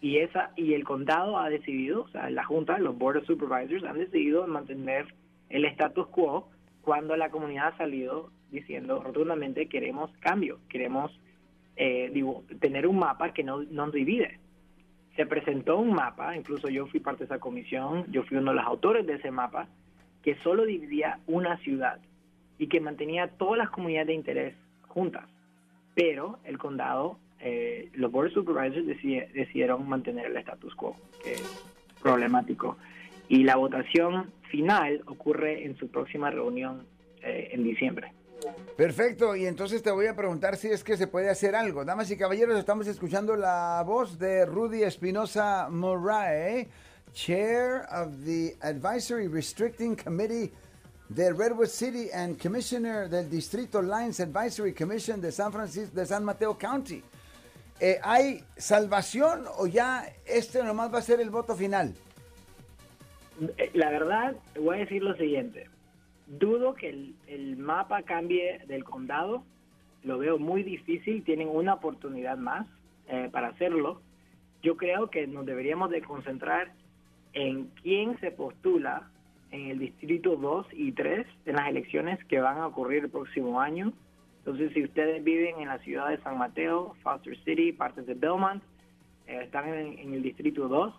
Y 0.00 0.18
esa 0.18 0.52
y 0.54 0.74
el 0.74 0.84
condado 0.84 1.38
ha 1.38 1.48
decidido, 1.48 2.02
o 2.02 2.08
sea, 2.08 2.30
la 2.30 2.44
junta, 2.44 2.78
los 2.78 2.96
board 2.96 3.16
of 3.16 3.26
supervisors 3.26 3.82
han 3.82 3.98
decidido 3.98 4.46
mantener 4.46 5.12
el 5.48 5.64
status 5.64 6.06
quo 6.08 6.48
cuando 6.82 7.16
la 7.16 7.30
comunidad 7.30 7.68
ha 7.68 7.78
salido 7.78 8.30
diciendo 8.52 9.02
rotundamente 9.02 9.68
queremos 9.68 10.10
cambio, 10.20 10.60
queremos 10.68 11.10
eh, 11.76 12.12
tener 12.60 12.86
un 12.86 12.98
mapa 12.98 13.32
que 13.32 13.44
no 13.44 13.62
nos 13.62 13.92
divide. 13.92 14.38
Se 15.14 15.26
presentó 15.26 15.78
un 15.78 15.92
mapa, 15.92 16.36
incluso 16.36 16.68
yo 16.68 16.86
fui 16.86 17.00
parte 17.00 17.20
de 17.20 17.24
esa 17.26 17.38
comisión, 17.38 18.04
yo 18.10 18.22
fui 18.24 18.36
uno 18.36 18.50
de 18.50 18.56
los 18.56 18.66
autores 18.66 19.06
de 19.06 19.14
ese 19.14 19.30
mapa, 19.30 19.68
que 20.22 20.36
solo 20.36 20.64
dividía 20.64 21.20
una 21.26 21.56
ciudad 21.58 22.00
y 22.58 22.68
que 22.68 22.80
mantenía 22.80 23.28
todas 23.28 23.58
las 23.58 23.70
comunidades 23.70 24.08
de 24.08 24.14
interés 24.14 24.54
juntas. 24.88 25.24
Pero 25.94 26.38
el 26.44 26.58
condado, 26.58 27.18
eh, 27.40 27.90
los 27.94 28.10
board 28.10 28.32
supervisors 28.32 28.86
decidieron 28.86 29.88
mantener 29.88 30.26
el 30.26 30.36
status 30.38 30.74
quo, 30.74 30.96
que 31.22 31.32
es 31.32 31.64
problemático. 32.02 32.76
Y 33.28 33.44
la 33.44 33.56
votación 33.56 34.32
final 34.50 35.02
ocurre 35.06 35.64
en 35.64 35.76
su 35.76 35.88
próxima 35.88 36.30
reunión 36.30 36.86
eh, 37.22 37.50
en 37.52 37.64
diciembre. 37.64 38.12
Perfecto, 38.76 39.34
y 39.34 39.46
entonces 39.46 39.82
te 39.82 39.90
voy 39.90 40.06
a 40.06 40.14
preguntar 40.14 40.56
si 40.56 40.68
es 40.68 40.84
que 40.84 40.96
se 40.96 41.06
puede 41.06 41.30
hacer 41.30 41.56
algo. 41.56 41.84
Damas 41.84 42.10
y 42.10 42.16
caballeros, 42.16 42.58
estamos 42.58 42.86
escuchando 42.86 43.34
la 43.34 43.82
voz 43.86 44.18
de 44.18 44.44
Rudy 44.44 44.82
Espinosa 44.82 45.68
Morae, 45.70 46.68
Chair 47.14 47.86
of 47.90 48.12
the 48.24 48.54
Advisory 48.60 49.28
Restricting 49.28 49.96
Committee 49.96 50.52
de 51.08 51.32
Redwood 51.32 51.68
City 51.68 52.10
and 52.12 52.40
Commissioner 52.40 53.08
del 53.08 53.30
Distrito 53.30 53.80
Lines 53.80 54.20
Advisory 54.20 54.74
Commission 54.74 55.20
de 55.22 55.32
San 55.32 55.52
Francisco, 55.52 55.94
de 55.94 56.04
San 56.04 56.22
Mateo 56.22 56.58
County. 56.58 57.02
Eh, 57.80 57.98
¿Hay 58.02 58.44
salvación 58.56 59.44
o 59.56 59.66
ya 59.66 60.12
este 60.26 60.62
nomás 60.62 60.92
va 60.92 60.98
a 60.98 61.02
ser 61.02 61.20
el 61.20 61.30
voto 61.30 61.54
final? 61.54 61.94
La 63.72 63.90
verdad, 63.90 64.34
voy 64.60 64.76
a 64.76 64.80
decir 64.80 65.02
lo 65.02 65.14
siguiente 65.16 65.68
Dudo 66.26 66.74
que 66.74 66.88
el, 67.28 67.56
mapa 67.56 68.02
cambie 68.02 68.60
del 68.66 68.82
condado, 68.82 69.44
lo 70.02 70.18
veo 70.18 70.38
muy 70.38 70.64
difícil, 70.64 71.22
tienen 71.22 71.48
una 71.48 71.74
oportunidad 71.74 72.36
más 72.36 72.66
eh, 73.08 73.28
para 73.32 73.48
hacerlo. 73.48 74.00
Yo 74.62 74.76
creo 74.76 75.08
que 75.08 75.26
nos 75.28 75.46
deberíamos 75.46 75.90
de 75.90 76.02
concentrar 76.02 76.72
en 77.32 77.70
quién 77.82 78.18
se 78.18 78.32
postula 78.32 79.08
en 79.52 79.70
el 79.70 79.78
distrito 79.78 80.34
2 80.36 80.66
y 80.72 80.92
3 80.92 81.26
en 81.46 81.56
las 81.56 81.68
elecciones 81.68 82.22
que 82.24 82.40
van 82.40 82.58
a 82.58 82.66
ocurrir 82.66 83.04
el 83.04 83.10
próximo 83.10 83.60
año. 83.60 83.92
Entonces, 84.38 84.72
si 84.72 84.82
ustedes 84.82 85.22
viven 85.22 85.60
en 85.60 85.68
la 85.68 85.78
ciudad 85.78 86.08
de 86.08 86.18
San 86.18 86.38
Mateo, 86.38 86.96
Foster 87.02 87.36
City, 87.44 87.72
partes 87.72 88.06
de 88.06 88.14
Belmont, 88.14 88.62
eh, 89.28 89.40
están 89.44 89.68
en, 89.68 89.98
en, 89.98 90.14
el 90.14 90.22
distrito 90.22 90.66
2, 90.66 90.94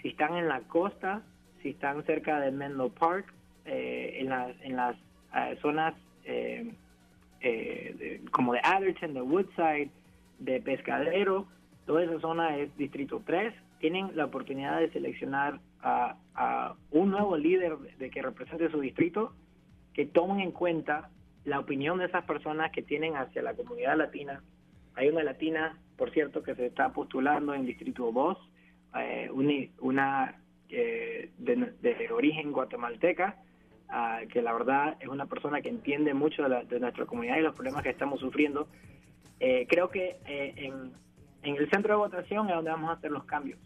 si 0.00 0.08
están 0.08 0.34
en 0.36 0.48
la 0.48 0.60
costa, 0.60 1.22
si 1.62 1.70
están 1.70 2.04
cerca 2.04 2.40
de 2.40 2.50
Menlo 2.50 2.88
Park, 2.88 3.32
eh, 3.64 4.16
en 4.18 4.28
las, 4.28 4.60
en 4.62 4.76
las 4.76 4.96
eh, 5.34 5.56
zonas 5.62 5.94
eh, 6.24 6.72
como 8.30 8.52
de 8.52 8.60
Atherton, 8.62 9.14
de 9.14 9.22
Woodside, 9.22 9.90
de 10.38 10.60
Pescadero, 10.60 11.46
toda 11.86 12.04
esa 12.04 12.18
zona 12.20 12.56
es 12.56 12.76
Distrito 12.76 13.22
3. 13.24 13.54
Tienen 13.78 14.10
la 14.14 14.26
oportunidad 14.26 14.78
de 14.78 14.90
seleccionar 14.90 15.60
a, 15.80 16.74
un 16.90 17.10
nuevo 17.10 17.36
líder 17.36 17.76
de 17.98 18.10
que 18.10 18.22
represente 18.22 18.70
su 18.70 18.80
distrito, 18.80 19.32
que 19.92 20.06
tomen 20.06 20.40
en 20.40 20.52
cuenta 20.52 21.10
la 21.44 21.58
opinión 21.58 21.98
de 21.98 22.06
esas 22.06 22.24
personas 22.24 22.70
que 22.70 22.82
tienen 22.82 23.16
hacia 23.16 23.42
la 23.42 23.54
comunidad 23.54 23.96
latina. 23.96 24.42
Hay 24.94 25.08
una 25.08 25.22
latina, 25.24 25.78
por 25.96 26.10
cierto, 26.12 26.42
que 26.42 26.54
se 26.54 26.66
está 26.66 26.92
postulando 26.92 27.54
en 27.54 27.66
Distrito 27.66 28.12
2, 28.12 28.38
una, 29.80 30.36
de, 30.68 32.08
origen 32.12 32.52
guatemalteca, 32.52 33.36
que 34.32 34.40
la 34.40 34.52
verdad 34.52 34.96
es 35.00 35.08
una 35.08 35.26
persona 35.26 35.60
que 35.60 35.68
entiende 35.68 36.14
mucho 36.14 36.42
de, 36.42 36.80
nuestra 36.80 37.04
comunidad 37.06 37.36
y 37.36 37.42
los 37.42 37.54
problemas 37.54 37.82
que 37.82 37.90
estamos 37.90 38.20
sufriendo. 38.20 38.68
Eh, 39.38 39.66
creo 39.68 39.90
que 39.90 40.18
eh, 40.26 40.54
en, 41.42 41.56
el 41.56 41.68
centro 41.70 41.94
de 41.94 41.98
votación 41.98 42.48
es 42.48 42.54
donde 42.54 42.70
vamos 42.70 42.90
a 42.90 42.94
hacer 42.94 43.10
los 43.10 43.24
cambios. 43.24 43.58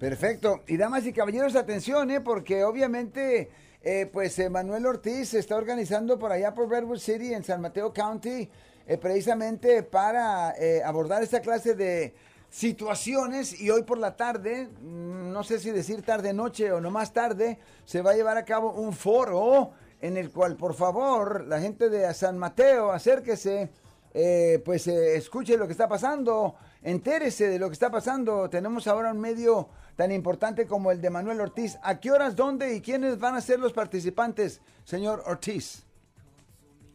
Perfecto. 0.00 0.62
Y 0.66 0.76
damas 0.76 1.06
y 1.06 1.12
caballeros, 1.12 1.54
atención, 1.54 2.10
¿eh? 2.10 2.20
porque 2.20 2.64
obviamente, 2.64 3.50
eh, 3.82 4.08
pues 4.12 4.50
Manuel 4.50 4.86
Ortiz 4.86 5.28
se 5.28 5.38
está 5.38 5.56
organizando 5.56 6.18
por 6.18 6.32
allá 6.32 6.54
por 6.54 6.68
Redwood 6.68 6.98
City, 6.98 7.34
en 7.34 7.44
San 7.44 7.60
Mateo 7.60 7.92
County, 7.92 8.48
precisamente 9.00 9.82
para 9.82 10.54
abordar 10.84 11.22
esta 11.22 11.40
clase 11.40 11.74
de 11.74 12.14
situaciones 12.50 13.60
y 13.60 13.70
hoy 13.70 13.82
por 13.82 13.98
la 13.98 14.16
tarde, 14.16 14.68
mm, 14.80 15.32
no 15.32 15.42
sé 15.44 15.58
si 15.58 15.70
decir 15.70 16.02
tarde 16.02 16.32
noche 16.32 16.72
o 16.72 16.80
no 16.80 16.90
más 16.90 17.12
tarde, 17.12 17.58
se 17.84 18.02
va 18.02 18.12
a 18.12 18.14
llevar 18.14 18.36
a 18.36 18.44
cabo 18.44 18.72
un 18.72 18.92
foro 18.92 19.72
en 20.00 20.16
el 20.16 20.30
cual 20.30 20.56
por 20.56 20.74
favor 20.74 21.46
la 21.46 21.60
gente 21.60 21.88
de 21.88 22.12
San 22.14 22.38
Mateo 22.38 22.92
acérquese, 22.92 23.70
eh, 24.14 24.62
pues 24.64 24.86
eh, 24.86 25.16
escuche 25.16 25.56
lo 25.56 25.66
que 25.66 25.72
está 25.72 25.88
pasando 25.88 26.56
entérese 26.82 27.48
de 27.48 27.58
lo 27.58 27.68
que 27.68 27.74
está 27.74 27.90
pasando. 27.90 28.48
Tenemos 28.48 28.86
ahora 28.86 29.12
un 29.12 29.20
medio 29.20 29.68
tan 29.96 30.12
importante 30.12 30.66
como 30.66 30.90
el 30.90 31.00
de 31.00 31.10
Manuel 31.10 31.40
Ortiz. 31.40 31.78
¿A 31.82 32.00
qué 32.00 32.10
horas, 32.10 32.36
dónde 32.36 32.74
y 32.74 32.80
quiénes 32.80 33.18
van 33.18 33.34
a 33.34 33.40
ser 33.40 33.58
los 33.60 33.72
participantes, 33.72 34.62
señor 34.84 35.22
Ortiz? 35.26 35.84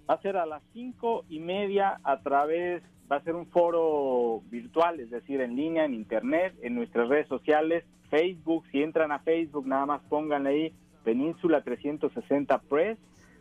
Va 0.10 0.16
a 0.16 0.22
ser 0.22 0.38
a 0.38 0.46
las 0.46 0.64
cinco 0.74 1.26
y 1.30 1.40
media 1.40 2.00
a 2.04 2.22
través, 2.22 2.84
va 3.12 3.18
a 3.18 3.24
ser 3.24 3.36
un 3.36 3.46
foro 3.48 4.42
virtual, 4.50 5.00
es 5.00 5.10
decir, 5.10 5.42
en 5.42 5.56
línea, 5.56 5.86
en 5.86 5.94
internet, 5.94 6.54
en 6.62 6.76
nuestras 6.76 7.10
redes 7.10 7.28
sociales, 7.28 7.84
Facebook. 8.10 8.66
Si 8.72 8.82
entran 8.82 9.12
a 9.12 9.20
Facebook, 9.20 9.68
nada 9.68 9.86
más 9.86 10.02
pongan 10.10 10.48
ahí 10.48 10.74
Península 11.04 11.62
360 11.62 12.58
Press, 12.62 12.98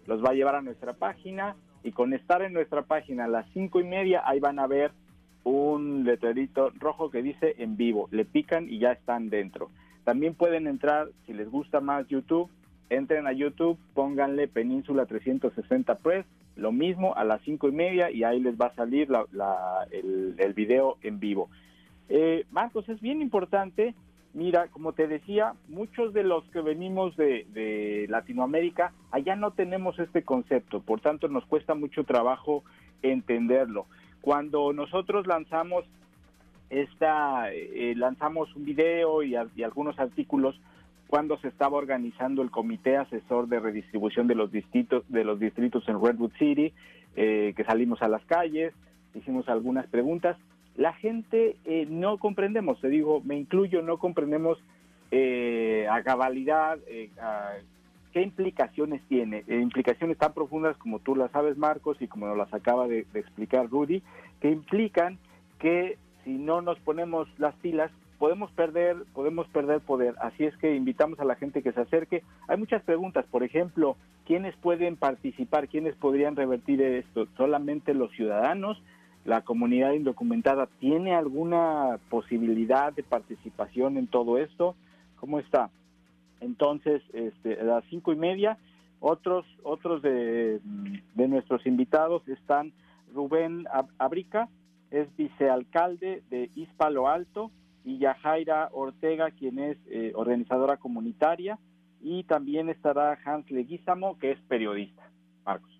los 0.07 0.23
va 0.25 0.31
a 0.31 0.35
llevar 0.35 0.57
a 0.57 0.62
nuestra 0.62 0.95
página 0.95 1.57
y 1.85 1.92
con 1.92 2.12
estar 2.12 2.42
en 2.42 2.52
nuestra 2.52 2.83
página 2.83 3.25
a 3.25 3.28
las 3.28 3.47
cinco 3.52 3.81
y 3.81 3.85
media, 3.85 4.23
ahí 4.25 4.40
van 4.40 4.59
a 4.59 4.66
ver 4.66 4.92
un 5.45 6.04
letrerito 6.04 6.71
rojo 6.78 7.11
que 7.11 7.23
dice 7.23 7.54
en 7.59 7.76
vivo. 7.76 8.09
Le 8.11 8.25
pican 8.25 8.69
y 8.69 8.78
ya 8.78 8.92
están 8.92 9.31
dentro. 9.31 9.71
También 10.04 10.35
pueden 10.35 10.66
entrar, 10.66 11.09
si 11.26 11.33
les 11.33 11.50
gusta 11.50 11.81
más 11.81 12.07
YouTube, 12.09 12.50
entren 12.90 13.26
a 13.26 13.33
YouTube, 13.33 13.78
pónganle 13.95 14.49
Península 14.49 15.07
360 15.07 15.97
Press, 15.97 16.26
lo 16.57 16.73
mismo 16.73 17.15
a 17.17 17.25
las 17.25 17.41
cinco 17.43 17.69
y 17.69 17.73
media 17.73 18.11
y 18.11 18.25
ahí 18.25 18.41
les 18.41 18.61
va 18.61 18.67
a 18.67 18.75
salir 18.75 19.09
el, 19.91 20.35
el, 20.39 20.53
video 20.55 20.99
en 21.03 21.19
vivo. 21.19 21.49
Eh, 22.09 22.45
Marcos, 22.51 22.89
es 22.89 23.01
bien 23.01 23.23
importante, 23.23 23.95
mira, 24.35 24.69
como 24.69 24.93
te 24.93 25.07
decía, 25.07 25.55
muchos 25.69 26.13
de 26.13 26.25
los 26.25 26.45
que 26.51 26.61
venimos 26.61 27.17
de, 27.17 27.47
de 27.53 28.07
Latinoamérica, 28.09 28.93
allá 29.11 29.37
no 29.37 29.53
tenemos 29.53 29.99
este 29.99 30.23
concepto, 30.23 30.81
por 30.81 31.01
tanto 31.01 31.29
nos 31.29 31.45
cuesta 31.47 31.75
mucho 31.75 32.05
trabajo 32.05 32.65
entenderlo. 33.03 33.87
Cuando 34.21 34.73
nosotros 34.73 35.27
lanzamos 35.27 35.85
esta, 36.73 37.53
eh, 37.53 37.95
lanzamos 37.97 38.55
un 38.57 38.65
video 38.65 39.23
y, 39.23 39.37
algunos 39.37 39.99
artículos 39.99 40.59
cuando 41.12 41.37
se 41.40 41.49
estaba 41.49 41.76
organizando 41.76 42.40
el 42.40 42.50
comité 42.50 42.97
asesor 42.97 43.47
de 43.47 43.61
redistribución 43.61 44.26
de 44.28 44.35
los 44.35 44.50
distritos 44.50 45.04
de 45.11 45.25
los 45.25 45.38
distritos 45.38 45.87
en 45.87 46.02
Redwood 46.02 46.33
City, 46.38 46.73
eh, 47.16 47.52
que 47.54 47.64
salimos 47.64 48.00
a 48.00 48.09
las 48.09 48.25
calles, 48.25 48.73
hicimos 49.14 49.47
algunas 49.50 49.87
preguntas. 49.88 50.38
La 50.75 50.95
gente 50.95 51.57
eh, 51.66 51.87
no 51.90 52.16
comprendemos, 52.16 52.81
te 52.81 52.88
digo, 52.88 53.21
me 53.26 53.37
incluyo, 53.37 53.83
no 53.83 53.99
comprendemos 53.99 54.59
a 55.11 56.02
cabalidad 56.02 56.78
qué 58.14 58.23
implicaciones 58.23 59.02
tiene, 59.07 59.45
eh, 59.49 59.61
implicaciones 59.61 60.16
tan 60.16 60.33
profundas 60.33 60.78
como 60.78 60.99
tú 60.99 61.14
las 61.14 61.31
sabes, 61.31 61.59
Marcos, 61.59 62.00
y 62.00 62.09
como 62.09 62.26
nos 62.26 62.38
las 62.38 62.54
acaba 62.54 62.88
de, 62.88 63.00
explicar 63.12 63.69
Rudy, 63.69 64.02
que 64.40 64.50
implican 64.50 65.19
que 65.59 65.99
si 66.25 66.31
no 66.31 66.62
nos 66.62 66.78
ponemos 66.78 67.28
las 67.38 67.54
pilas, 67.57 67.90
podemos 68.23 68.52
perder, 68.52 68.99
podemos 69.14 69.49
perder 69.49 69.81
poder. 69.81 70.14
Así 70.21 70.45
es 70.45 70.57
que 70.59 70.76
invitamos 70.76 71.19
a 71.19 71.25
la 71.25 71.35
gente 71.35 71.61
que 71.61 71.73
se 71.73 71.81
acerque. 71.81 72.23
Hay 72.47 72.57
muchas 72.57 72.81
preguntas, 72.85 73.26
por 73.29 73.43
ejemplo, 73.43 73.97
¿quiénes 74.26 74.55
pueden 74.59 74.95
participar? 74.95 75.67
¿Quiénes 75.67 75.97
podrían 75.97 76.37
revertir 76.37 76.81
esto? 76.83 77.26
¿Solamente 77.37 77.95
los 77.95 78.12
ciudadanos? 78.12 78.81
¿La 79.25 79.41
comunidad 79.41 79.95
indocumentada 79.95 80.69
tiene 80.79 81.17
alguna 81.17 81.99
posibilidad 82.11 82.93
de 82.93 83.02
participación 83.02 83.97
en 83.97 84.07
todo 84.07 84.38
esto? 84.38 84.76
¿Cómo 85.17 85.41
está? 85.41 85.71
Entonces, 86.41 87.02
este, 87.14 87.59
a 87.59 87.64
las 87.64 87.85
cinco 87.91 88.12
y 88.12 88.17
media, 88.17 88.57
otros, 89.00 89.45
otros 89.64 90.00
de, 90.00 90.61
nuestros 91.17 91.67
invitados 91.67 92.23
están 92.29 92.73
Rubén 93.12 93.67
Abrica, 93.99 94.49
es 94.93 95.09
vicealcalde 95.17 96.23
de 96.31 96.50
Ispalo 96.55 97.09
Alto, 97.09 97.50
y 97.85 97.99
Yajaira 97.99 98.69
Ortega, 98.73 99.31
quien 99.31 99.59
es 99.59 99.79
eh, 99.87 100.12
organizadora 100.15 100.77
comunitaria, 100.77 101.59
y 102.01 102.25
también 102.25 102.68
estará 102.68 103.18
Hans 103.25 103.51
Leguizamo, 103.51 104.18
que 104.18 104.33
es 104.33 104.40
periodista. 104.42 105.09
Marcos. 105.45 105.73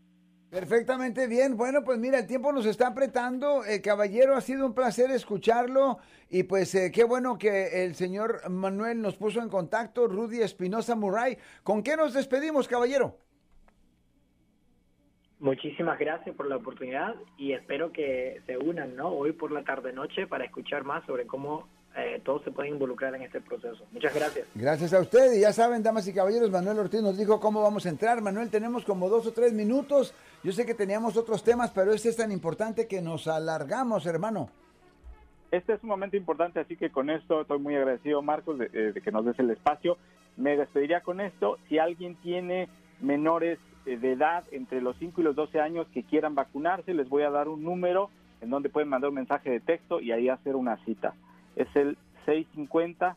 Perfectamente 0.51 1.29
bien. 1.29 1.57
Bueno, 1.57 1.83
pues 1.83 1.99
mira, 1.99 2.19
el 2.19 2.27
tiempo 2.27 2.53
nos 2.53 2.67
está 2.67 2.89
apretando. 2.89 3.65
Eh, 3.65 3.81
caballero, 3.81 4.37
ha 4.37 4.43
sido 4.43 4.67
un 4.67 4.75
placer 4.75 5.11
escucharlo. 5.11 5.97
Y 6.29 6.43
pues 6.43 6.75
eh, 6.75 6.93
qué 6.93 7.05
bueno 7.05 7.39
que 7.39 7.85
el 7.85 7.95
señor 7.95 8.49
Manuel 8.51 9.01
nos 9.01 9.17
puso 9.17 9.41
en 9.41 9.49
contacto, 9.49 10.09
Rudy 10.09 10.43
Espinosa 10.43 10.95
Murray. 10.95 11.39
¿Con 11.63 11.83
qué 11.83 11.97
nos 11.97 12.13
despedimos, 12.13 12.69
caballero? 12.69 13.17
Muchísimas 15.41 15.99
gracias 15.99 16.37
por 16.37 16.47
la 16.47 16.57
oportunidad 16.57 17.17
y 17.37 17.53
espero 17.53 17.91
que 17.91 18.43
se 18.47 18.59
unan 18.59 18.95
¿no? 18.95 19.09
hoy 19.09 19.33
por 19.33 19.51
la 19.51 19.65
tarde-noche 19.65 20.27
para 20.27 20.45
escuchar 20.45 20.85
más 20.85 21.05
sobre 21.07 21.27
cómo 21.27 21.67
eh, 21.97 22.21
todos 22.25 22.43
se 22.43 22.51
pueden 22.51 22.73
involucrar 22.73 23.15
en 23.15 23.23
este 23.23 23.41
proceso. 23.41 23.85
Muchas 23.93 24.15
gracias. 24.15 24.47
Gracias 24.55 24.95
a 24.95 25.01
usted. 25.01 25.35
Y 25.35 25.41
ya 25.41 25.53
saben, 25.53 25.83
damas 25.83 26.09
y 26.09 26.15
caballeros, 26.15 26.51
Manuel 26.51 26.79
Ortiz 26.79 27.03
nos 27.03 27.19
dijo 27.19 27.39
cómo 27.39 27.63
vamos 27.63 27.85
a 27.85 27.91
entrar. 27.91 28.23
Manuel, 28.23 28.51
tenemos 28.51 28.85
como 28.85 29.09
dos 29.09 29.27
o 29.27 29.33
tres 29.33 29.53
minutos. 29.53 30.15
Yo 30.43 30.53
sé 30.53 30.65
que 30.65 30.75
teníamos 30.75 31.17
otros 31.17 31.45
temas, 31.45 31.71
pero 31.71 31.93
este 31.93 32.09
es 32.09 32.17
tan 32.17 32.33
importante 32.33 32.87
que 32.87 33.03
nos 33.03 33.29
alargamos, 33.29 34.07
hermano. 34.07 34.49
Este 35.51 35.75
es 35.75 35.83
un 35.83 35.91
momento 35.91 36.17
importante, 36.17 36.61
así 36.61 36.77
que 36.77 36.91
con 36.91 37.11
esto 37.11 37.43
estoy 37.43 37.59
muy 37.59 37.77
agradecido, 37.77 38.23
Marcos, 38.23 38.59
de, 38.59 38.71
eh, 38.73 39.01
que 39.05 39.13
nos 39.13 39.27
des 39.27 39.39
el 39.39 39.51
espacio. 39.51 39.99
Me 40.39 40.57
despediría 40.57 41.03
con 41.03 41.21
esto. 41.21 41.59
Si 41.69 41.79
alguien 41.79 42.17
tiene 42.17 42.71
menores 43.01 43.59
eh, 43.85 43.99
de 43.99 44.13
edad 44.13 44.45
entre 44.51 44.81
los 44.81 44.97
5 44.97 45.21
y 45.21 45.25
los 45.25 45.37
12 45.37 45.61
años 45.61 45.87
que 45.93 46.05
quieran 46.05 46.35
vacunarse, 46.35 46.95
les 46.95 47.11
voy 47.11 47.25
a 47.25 47.31
dar 47.31 47.49
un 47.49 47.63
número 47.63 48.09
en 48.41 48.49
donde 48.49 48.71
pueden 48.71 48.89
mandar 48.89 49.11
un 49.11 49.17
mensaje 49.17 49.51
de 49.51 49.61
texto 49.61 50.01
y 50.01 50.11
ahí 50.11 50.31
hacer 50.31 50.57
una 50.57 50.83
cita 50.87 51.15
es 51.57 51.69
el 51.75 51.97
650 52.27 53.17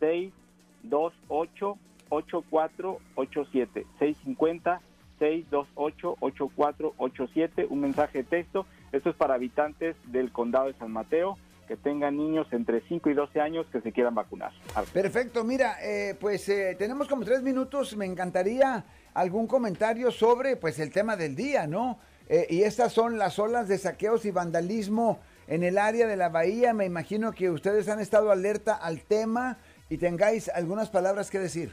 628 0.00 1.78
8487 2.08 3.86
650 3.98 4.80
628 5.18 6.16
8487 6.20 7.66
un 7.70 7.80
mensaje 7.80 8.18
de 8.18 8.24
texto 8.24 8.66
esto 8.92 9.10
es 9.10 9.16
para 9.16 9.34
habitantes 9.34 9.96
del 10.06 10.32
condado 10.32 10.66
de 10.66 10.74
San 10.74 10.90
Mateo 10.90 11.38
que 11.68 11.76
tengan 11.76 12.16
niños 12.16 12.48
entre 12.50 12.80
5 12.80 13.10
y 13.10 13.14
12 13.14 13.40
años 13.40 13.64
que 13.70 13.80
se 13.80 13.92
quieran 13.92 14.12
vacunar. 14.12 14.50
Perfecto, 14.92 15.44
mira, 15.44 15.76
eh, 15.80 16.16
pues 16.18 16.48
eh, 16.48 16.74
tenemos 16.76 17.06
como 17.06 17.24
tres 17.24 17.42
minutos, 17.42 17.96
me 17.96 18.06
encantaría 18.06 18.84
algún 19.14 19.46
comentario 19.46 20.10
sobre 20.10 20.56
pues 20.56 20.80
el 20.80 20.90
tema 20.90 21.14
del 21.14 21.36
día, 21.36 21.68
¿no? 21.68 22.00
Eh, 22.28 22.48
y 22.50 22.62
estas 22.62 22.92
son 22.92 23.18
las 23.18 23.38
olas 23.38 23.68
de 23.68 23.78
saqueos 23.78 24.24
y 24.24 24.32
vandalismo 24.32 25.20
en 25.50 25.64
el 25.64 25.76
área 25.76 26.06
de 26.06 26.16
la 26.16 26.30
bahía. 26.30 26.72
Me 26.72 26.86
imagino 26.86 27.32
que 27.32 27.50
ustedes 27.50 27.88
han 27.88 28.00
estado 28.00 28.30
alerta 28.30 28.74
al 28.74 29.02
tema 29.02 29.58
y 29.90 29.98
tengáis 29.98 30.48
algunas 30.48 30.88
palabras 30.88 31.30
que 31.30 31.38
decir. 31.38 31.72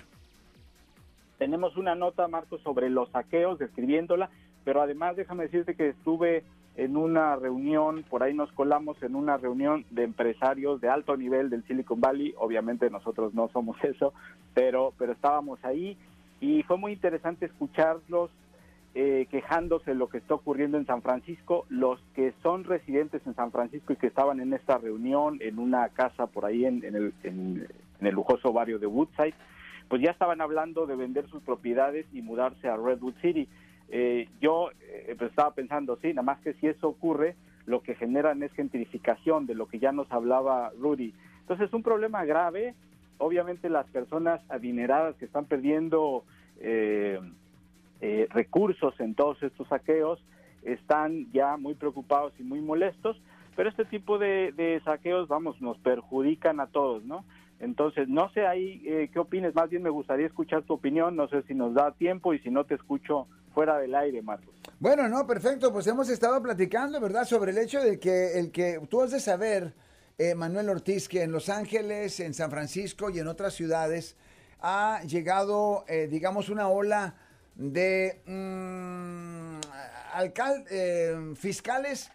Tenemos 1.38 1.78
una 1.78 1.96
nota, 1.96 2.28
Marcos, 2.28 2.60
sobre 2.62 2.90
los 2.90 3.10
saqueos, 3.12 3.60
describiéndola, 3.60 4.30
pero 4.66 4.82
además 4.82 5.16
déjame 5.16 5.44
decirte 5.44 5.76
que 5.76 5.90
estuve 5.90 6.44
en 6.76 6.98
una 6.98 7.36
reunión, 7.36 8.04
por 8.10 8.24
ahí 8.24 8.34
nos 8.34 8.52
colamos 8.52 9.02
en 9.02 9.16
una 9.16 9.38
reunión 9.38 9.86
de 9.92 10.04
empresarios 10.04 10.82
de 10.82 10.90
alto 10.90 11.16
nivel 11.16 11.50
del 11.50 11.64
Silicon 11.66 12.02
Valley, 12.02 12.34
obviamente 12.38 12.90
nosotros 12.90 13.34
no 13.34 13.50
somos 13.50 13.78
eso, 13.84 14.14
pero, 14.54 14.94
pero 14.98 15.14
estábamos 15.14 15.64
ahí 15.64 15.98
y 16.40 16.64
fue 16.64 16.78
muy 16.78 16.94
interesante 16.94 17.46
escucharlos 17.46 18.32
eh, 19.00 19.28
quejándose 19.30 19.92
de 19.92 19.96
lo 19.96 20.10
que 20.10 20.18
está 20.18 20.34
ocurriendo 20.34 20.76
en 20.76 20.88
San 20.88 21.04
Francisco. 21.04 21.68
Los 21.70 22.02
que 22.16 22.34
son 22.42 22.64
residentes 22.64 23.22
en 23.28 23.36
San 23.36 23.52
Francisco 23.52 23.94
y 23.94 23.96
que 23.96 24.08
estaban 24.08 24.40
en 24.40 24.54
esta 24.54 24.80
reunión 24.80 25.38
en 25.40 25.60
una 25.60 25.90
casa 25.90 26.26
por 26.26 26.46
ahí 26.46 26.66
en, 26.66 26.84
el, 26.84 27.14
en, 27.22 27.68
el 28.02 28.16
lujoso 28.16 28.52
barrio 28.52 28.80
de 28.80 28.88
Woodside, 28.88 29.36
pues 29.88 30.02
ya 30.02 30.10
estaban 30.10 30.42
hablando 30.42 30.88
de 30.88 30.96
vender 30.96 31.30
sus 31.30 31.44
propiedades 31.44 32.08
y 32.12 32.24
mudarse 32.24 32.70
a 32.70 32.76
Redwood 32.76 33.14
City. 33.22 33.48
Eh, 33.90 34.30
yo 34.42 34.72
eh, 34.82 35.14
pues 35.16 35.30
estaba 35.30 35.54
pensando, 35.54 36.00
sí, 36.02 36.08
nada 36.08 36.24
más 36.24 36.40
que 36.40 36.54
si 36.54 36.66
eso 36.66 36.88
ocurre, 36.88 37.36
lo 37.68 37.84
que 37.84 37.94
generan 37.94 38.42
es 38.42 38.52
gentrificación, 38.54 39.46
de 39.46 39.54
lo 39.54 39.68
que 39.68 39.78
ya 39.78 39.92
nos 39.92 40.12
hablaba 40.12 40.72
Rudy. 40.72 41.14
Entonces, 41.42 41.68
es 41.68 41.74
un 41.76 41.84
problema 41.84 42.26
grave. 42.26 42.74
Obviamente 43.20 43.70
las 43.70 43.86
personas 43.90 44.42
adineradas 44.50 45.16
que 45.18 45.26
están 45.26 45.46
perdiendo 45.46 46.24
eh, 46.60 47.20
eh, 48.02 48.28
recursos 48.30 48.94
en 49.00 49.16
todos 49.16 49.42
estos 49.42 49.68
saqueos, 49.70 50.20
están 50.64 51.32
ya 51.32 51.58
muy 51.58 51.74
preocupados 51.76 52.34
y 52.40 52.44
muy 52.44 52.62
molestos, 52.62 53.18
pero 53.56 53.70
este 53.70 53.86
tipo 53.86 54.20
de, 54.20 54.82
saqueos, 54.86 55.28
vamos, 55.28 55.60
nos 55.62 55.80
perjudican 55.80 56.60
a 56.60 56.68
todos, 56.68 57.04
¿no? 57.06 57.26
Entonces, 57.60 58.08
no 58.08 58.30
sé 58.34 58.46
ahí 58.46 58.84
eh, 58.86 59.10
qué 59.12 59.18
opines, 59.18 59.56
más 59.56 59.70
bien 59.70 59.82
me 59.82 59.90
gustaría 59.90 60.28
escuchar 60.28 60.62
tu 60.62 60.74
opinión, 60.74 61.16
no 61.16 61.28
sé 61.28 61.42
si 61.44 61.56
nos 61.56 61.74
da 61.74 61.92
tiempo 61.94 62.36
y 62.36 62.40
si 62.40 62.52
no 62.52 62.66
te 62.66 62.76
escucho 62.76 63.28
fuera 63.56 63.80
del 63.80 63.96
aire, 63.96 64.22
Marcos. 64.22 64.54
Bueno, 64.80 65.10
no, 65.10 65.26
perfecto, 65.26 65.74
pues 65.74 65.88
hemos 65.88 66.08
estado 66.10 66.40
platicando, 66.44 67.00
¿verdad?, 67.02 67.24
sobre 67.24 67.50
el 67.50 67.58
hecho 67.58 67.82
de 67.82 68.00
que 68.00 68.38
el 68.38 68.52
que 68.52 68.80
tú 68.88 69.02
has 69.02 69.10
de 69.10 69.20
saber, 69.20 69.74
eh, 70.20 70.36
Manuel 70.36 70.70
Ortiz, 70.70 71.08
que 71.10 71.24
en 71.24 71.32
Los 71.32 71.50
Ángeles, 71.50 72.20
en 72.20 72.36
San 72.36 72.52
Francisco 72.52 73.10
y 73.10 73.18
en 73.18 73.28
otras 73.28 73.56
ciudades 73.56 74.16
ha 74.60 75.02
llegado, 75.04 75.84
digamos, 76.10 76.50
una 76.50 76.68
ola 76.68 77.16
de 77.58 78.22
mm, 78.26 79.60
eh, 80.70 81.34
fiscales 81.36 82.12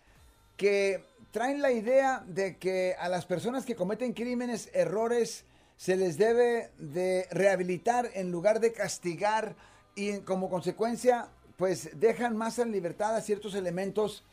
que 0.57 1.05
traen 1.31 1.61
la 1.61 1.73
idea 1.73 2.25
de 2.27 2.57
que 2.57 2.95
a 2.99 3.09
las 3.09 3.27
personas 3.27 3.65
que 3.65 3.75
cometen 3.75 4.13
crímenes, 4.13 4.71
errores, 4.73 5.45
se 5.77 5.97
les 5.97 6.17
debe 6.17 6.71
de 6.79 7.27
rehabilitar 7.31 8.11
en 8.15 8.31
lugar 8.31 8.61
de 8.61 8.73
castigar 8.73 9.57
y 9.95 10.19
como 10.21 10.49
consecuencia 10.49 11.29
pues 11.57 11.99
dejan 11.99 12.37
más 12.37 12.59
en 12.59 12.73
libertad 12.73 13.15
a 13.17 13.21
ciertos 13.21 13.55
elementos 13.55 14.25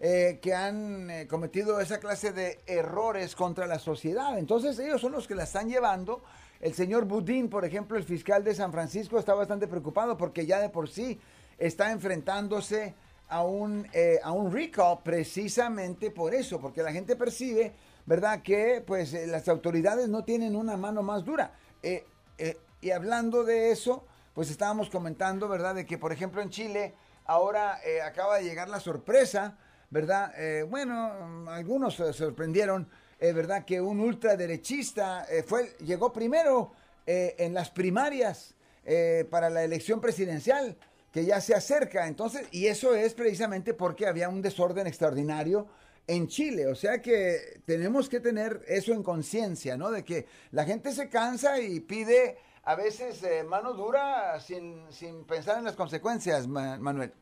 eh, 0.00 0.38
que 0.42 0.54
han 0.54 1.10
eh, 1.10 1.26
cometido 1.28 1.80
esa 1.80 1.98
clase 2.00 2.32
de 2.32 2.60
errores 2.66 3.34
contra 3.34 3.66
la 3.66 3.78
sociedad. 3.78 4.38
Entonces 4.38 4.78
ellos 4.78 5.00
son 5.00 5.12
los 5.12 5.26
que 5.28 5.34
la 5.34 5.44
están 5.44 5.68
llevando. 5.68 6.22
El 6.64 6.72
señor 6.72 7.04
Budín, 7.04 7.50
por 7.50 7.66
ejemplo, 7.66 7.98
el 7.98 8.04
fiscal 8.04 8.42
de 8.42 8.54
San 8.54 8.72
Francisco, 8.72 9.18
está 9.18 9.34
bastante 9.34 9.68
preocupado 9.68 10.16
porque 10.16 10.46
ya 10.46 10.60
de 10.60 10.70
por 10.70 10.88
sí 10.88 11.20
está 11.58 11.92
enfrentándose 11.92 12.94
a 13.28 13.44
un, 13.44 13.86
eh, 13.92 14.18
a 14.22 14.32
un 14.32 14.50
recall 14.50 15.00
precisamente 15.04 16.10
por 16.10 16.34
eso, 16.34 16.58
porque 16.62 16.82
la 16.82 16.90
gente 16.90 17.16
percibe, 17.16 17.74
¿verdad?, 18.06 18.40
que 18.40 18.82
pues 18.86 19.12
las 19.12 19.46
autoridades 19.50 20.08
no 20.08 20.24
tienen 20.24 20.56
una 20.56 20.78
mano 20.78 21.02
más 21.02 21.22
dura. 21.22 21.52
y 22.80 22.90
hablando 22.90 23.44
de 23.44 23.70
eso, 23.70 24.06
pues 24.32 24.50
estábamos 24.50 24.88
comentando, 24.88 25.50
¿verdad?, 25.50 25.74
de 25.74 25.84
que 25.84 25.98
por 25.98 26.12
ejemplo 26.12 26.40
en 26.40 26.48
Chile 26.48 26.94
ahora 27.26 27.78
acaba 28.06 28.38
de 28.38 28.44
llegar 28.44 28.70
la 28.70 28.80
sorpresa 28.80 29.58
¿verdad? 29.94 30.32
Eh, 30.36 30.64
bueno, 30.64 31.48
algunos 31.48 31.94
se 31.94 32.12
sorprendieron, 32.12 32.88
eh, 33.24 33.32
¿verdad? 33.32 33.64
Que 33.64 33.80
un 33.80 34.00
ultraderechista 34.00 35.24
eh, 35.30 35.42
fue, 35.42 35.76
llegó 35.78 36.12
primero 36.12 36.72
en 37.06 37.52
las 37.52 37.68
primarias 37.68 38.54
para 39.28 39.50
la 39.50 39.62
elección 39.62 40.00
presidencial, 40.00 40.74
que 41.12 41.26
ya 41.26 41.38
se 41.42 41.54
acerca. 41.54 42.06
Entonces, 42.06 42.48
y 42.50 42.66
eso 42.66 42.94
es 42.94 43.12
precisamente 43.12 43.74
porque 43.74 44.06
había 44.06 44.30
un 44.30 44.40
desorden 44.40 44.86
extraordinario 44.86 45.66
en 46.06 46.28
Chile. 46.28 46.66
O 46.66 46.74
sea 46.74 47.02
que 47.02 47.60
tenemos 47.66 48.08
que 48.08 48.20
tener 48.20 48.62
eso 48.68 48.94
en 48.94 49.02
conciencia, 49.02 49.76
¿no? 49.76 49.90
De 49.90 50.02
que 50.02 50.26
la 50.50 50.64
gente 50.64 50.92
se 50.92 51.10
cansa 51.10 51.60
y 51.60 51.80
pide 51.80 52.38
a 52.62 52.74
veces 52.74 53.22
mano 53.46 53.74
dura 53.74 54.40
sin, 54.40 54.80
sin 54.88 55.24
pensar 55.24 55.58
en 55.58 55.64
las 55.64 55.76
consecuencias, 55.76 56.48
Manuel. 56.48 57.12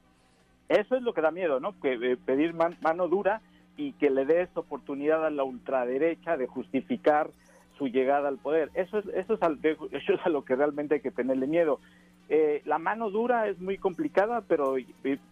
Eso 0.68 0.94
es 0.94 1.02
lo 1.02 1.12
que 1.12 1.20
da 1.22 1.32
miedo, 1.32 1.60
¿no? 1.60 1.78
Que, 1.80 1.94
eh, 1.94 2.16
pedir 2.16 2.54
mano 2.54 3.08
dura 3.08 3.42
y 3.76 3.92
que 3.92 4.11
le 4.11 4.24
des 4.24 4.48
oportunidad 4.56 5.24
a 5.24 5.30
la 5.30 5.44
ultraderecha 5.44 6.37
de 6.37 6.46
justificar 6.46 7.30
su 7.78 7.88
llegada 7.88 8.28
al 8.28 8.38
poder. 8.38 8.70
Eso 8.74 8.98
es, 8.98 9.06
eso 9.08 9.35
es, 9.35 9.40
eso 9.92 10.12
es 10.12 10.20
a 10.24 10.28
lo 10.28 10.44
que 10.44 10.56
realmente 10.56 10.96
hay 10.96 11.00
que 11.00 11.11
tenerle 11.11 11.46
miedo. 11.46 11.80
Eh, 12.28 12.62
la 12.64 12.78
mano 12.78 13.11
dura 13.11 13.48
es 13.48 13.61
muy 13.61 13.78
complicada, 13.78 14.42
pero 14.42 14.76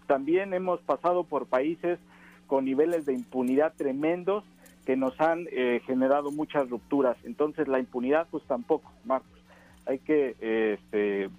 también 0.07 0.53
hemos 0.53 0.81
pasado 0.81 1.25
por 1.25 1.47
países 1.47 1.99
con 2.47 2.65
niveles 2.65 3.07
de 3.07 3.15
impunidad 3.15 3.75
tremendos 3.77 4.45
que 4.85 4.97
nos 4.97 5.19
han 5.21 5.47
eh, 5.53 5.81
generado 5.87 6.31
muchas 6.31 6.69
rupturas. 6.69 7.17
Entonces 7.25 7.69
la 7.69 7.79
impunidad 7.79 8.27
pues 8.31 8.43
tampoco, 8.45 8.91
Marcos. 9.05 9.39
Hay 9.87 9.99
que 10.01 10.37
este, 10.41 11.31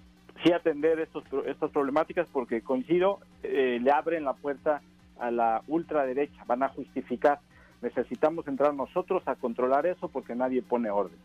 sí 0.42 0.52
atender 0.52 0.98
estos, 1.00 1.24
estas 1.46 1.70
problemáticas 1.70 2.26
porque 2.32 2.62
coincido, 2.62 3.20
eh, 3.42 3.78
le 3.80 3.90
abren 3.90 4.24
la 4.24 4.34
puerta 4.34 4.82
a 5.22 5.30
la 5.30 5.62
ultraderecha, 5.68 6.44
van 6.46 6.62
a 6.62 6.68
justificar. 6.68 7.40
Necesitamos 7.80 8.46
entrar 8.48 8.74
nosotros 8.74 9.22
a 9.26 9.36
controlar 9.36 9.86
eso 9.86 10.08
porque 10.08 10.34
nadie 10.34 10.62
pone 10.62 10.90
orden. 10.90 11.18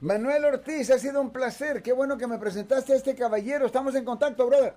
Manuel 0.00 0.44
Ortiz, 0.44 0.90
ha 0.90 0.98
sido 0.98 1.20
un 1.20 1.30
placer. 1.30 1.82
Qué 1.82 1.92
bueno 1.92 2.16
que 2.16 2.26
me 2.26 2.38
presentaste 2.38 2.92
a 2.92 2.96
este 2.96 3.14
caballero. 3.14 3.66
Estamos 3.66 3.94
en 3.94 4.04
contacto, 4.04 4.46
brother. 4.46 4.74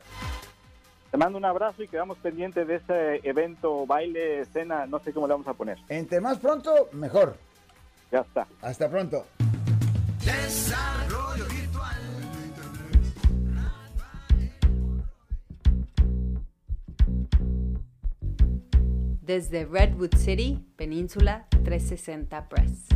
Te 1.12 1.18
mando 1.18 1.38
un 1.38 1.46
abrazo 1.46 1.84
y 1.84 1.88
quedamos 1.90 2.18
pendientes 2.20 2.66
de 2.66 2.76
ese 2.76 3.28
evento, 3.28 3.86
baile, 3.86 4.40
escena, 4.40 4.86
no 4.86 5.00
sé 5.00 5.12
cómo 5.12 5.28
le 5.28 5.34
vamos 5.34 5.48
a 5.48 5.54
poner. 5.54 5.78
Entre 5.90 6.22
más 6.22 6.40
pronto, 6.40 6.90
mejor. 6.94 7.36
Ya 8.12 8.20
está. 8.20 8.48
Hasta 8.62 8.90
pronto. 8.90 9.26
Desde 19.22 19.66
Redwood 19.66 20.16
City, 20.18 20.66
Península 20.76 21.46
360 21.64 22.50
Press. 22.50 22.88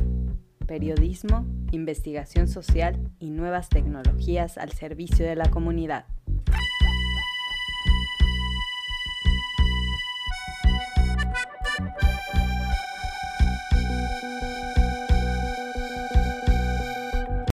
Periodismo, 0.65 1.45
investigación 1.71 2.47
social 2.47 3.11
y 3.19 3.29
nuevas 3.29 3.69
tecnologías 3.69 4.57
al 4.57 4.71
servicio 4.71 5.23
de 5.23 5.35
la 5.35 5.51
comunidad. 5.51 6.07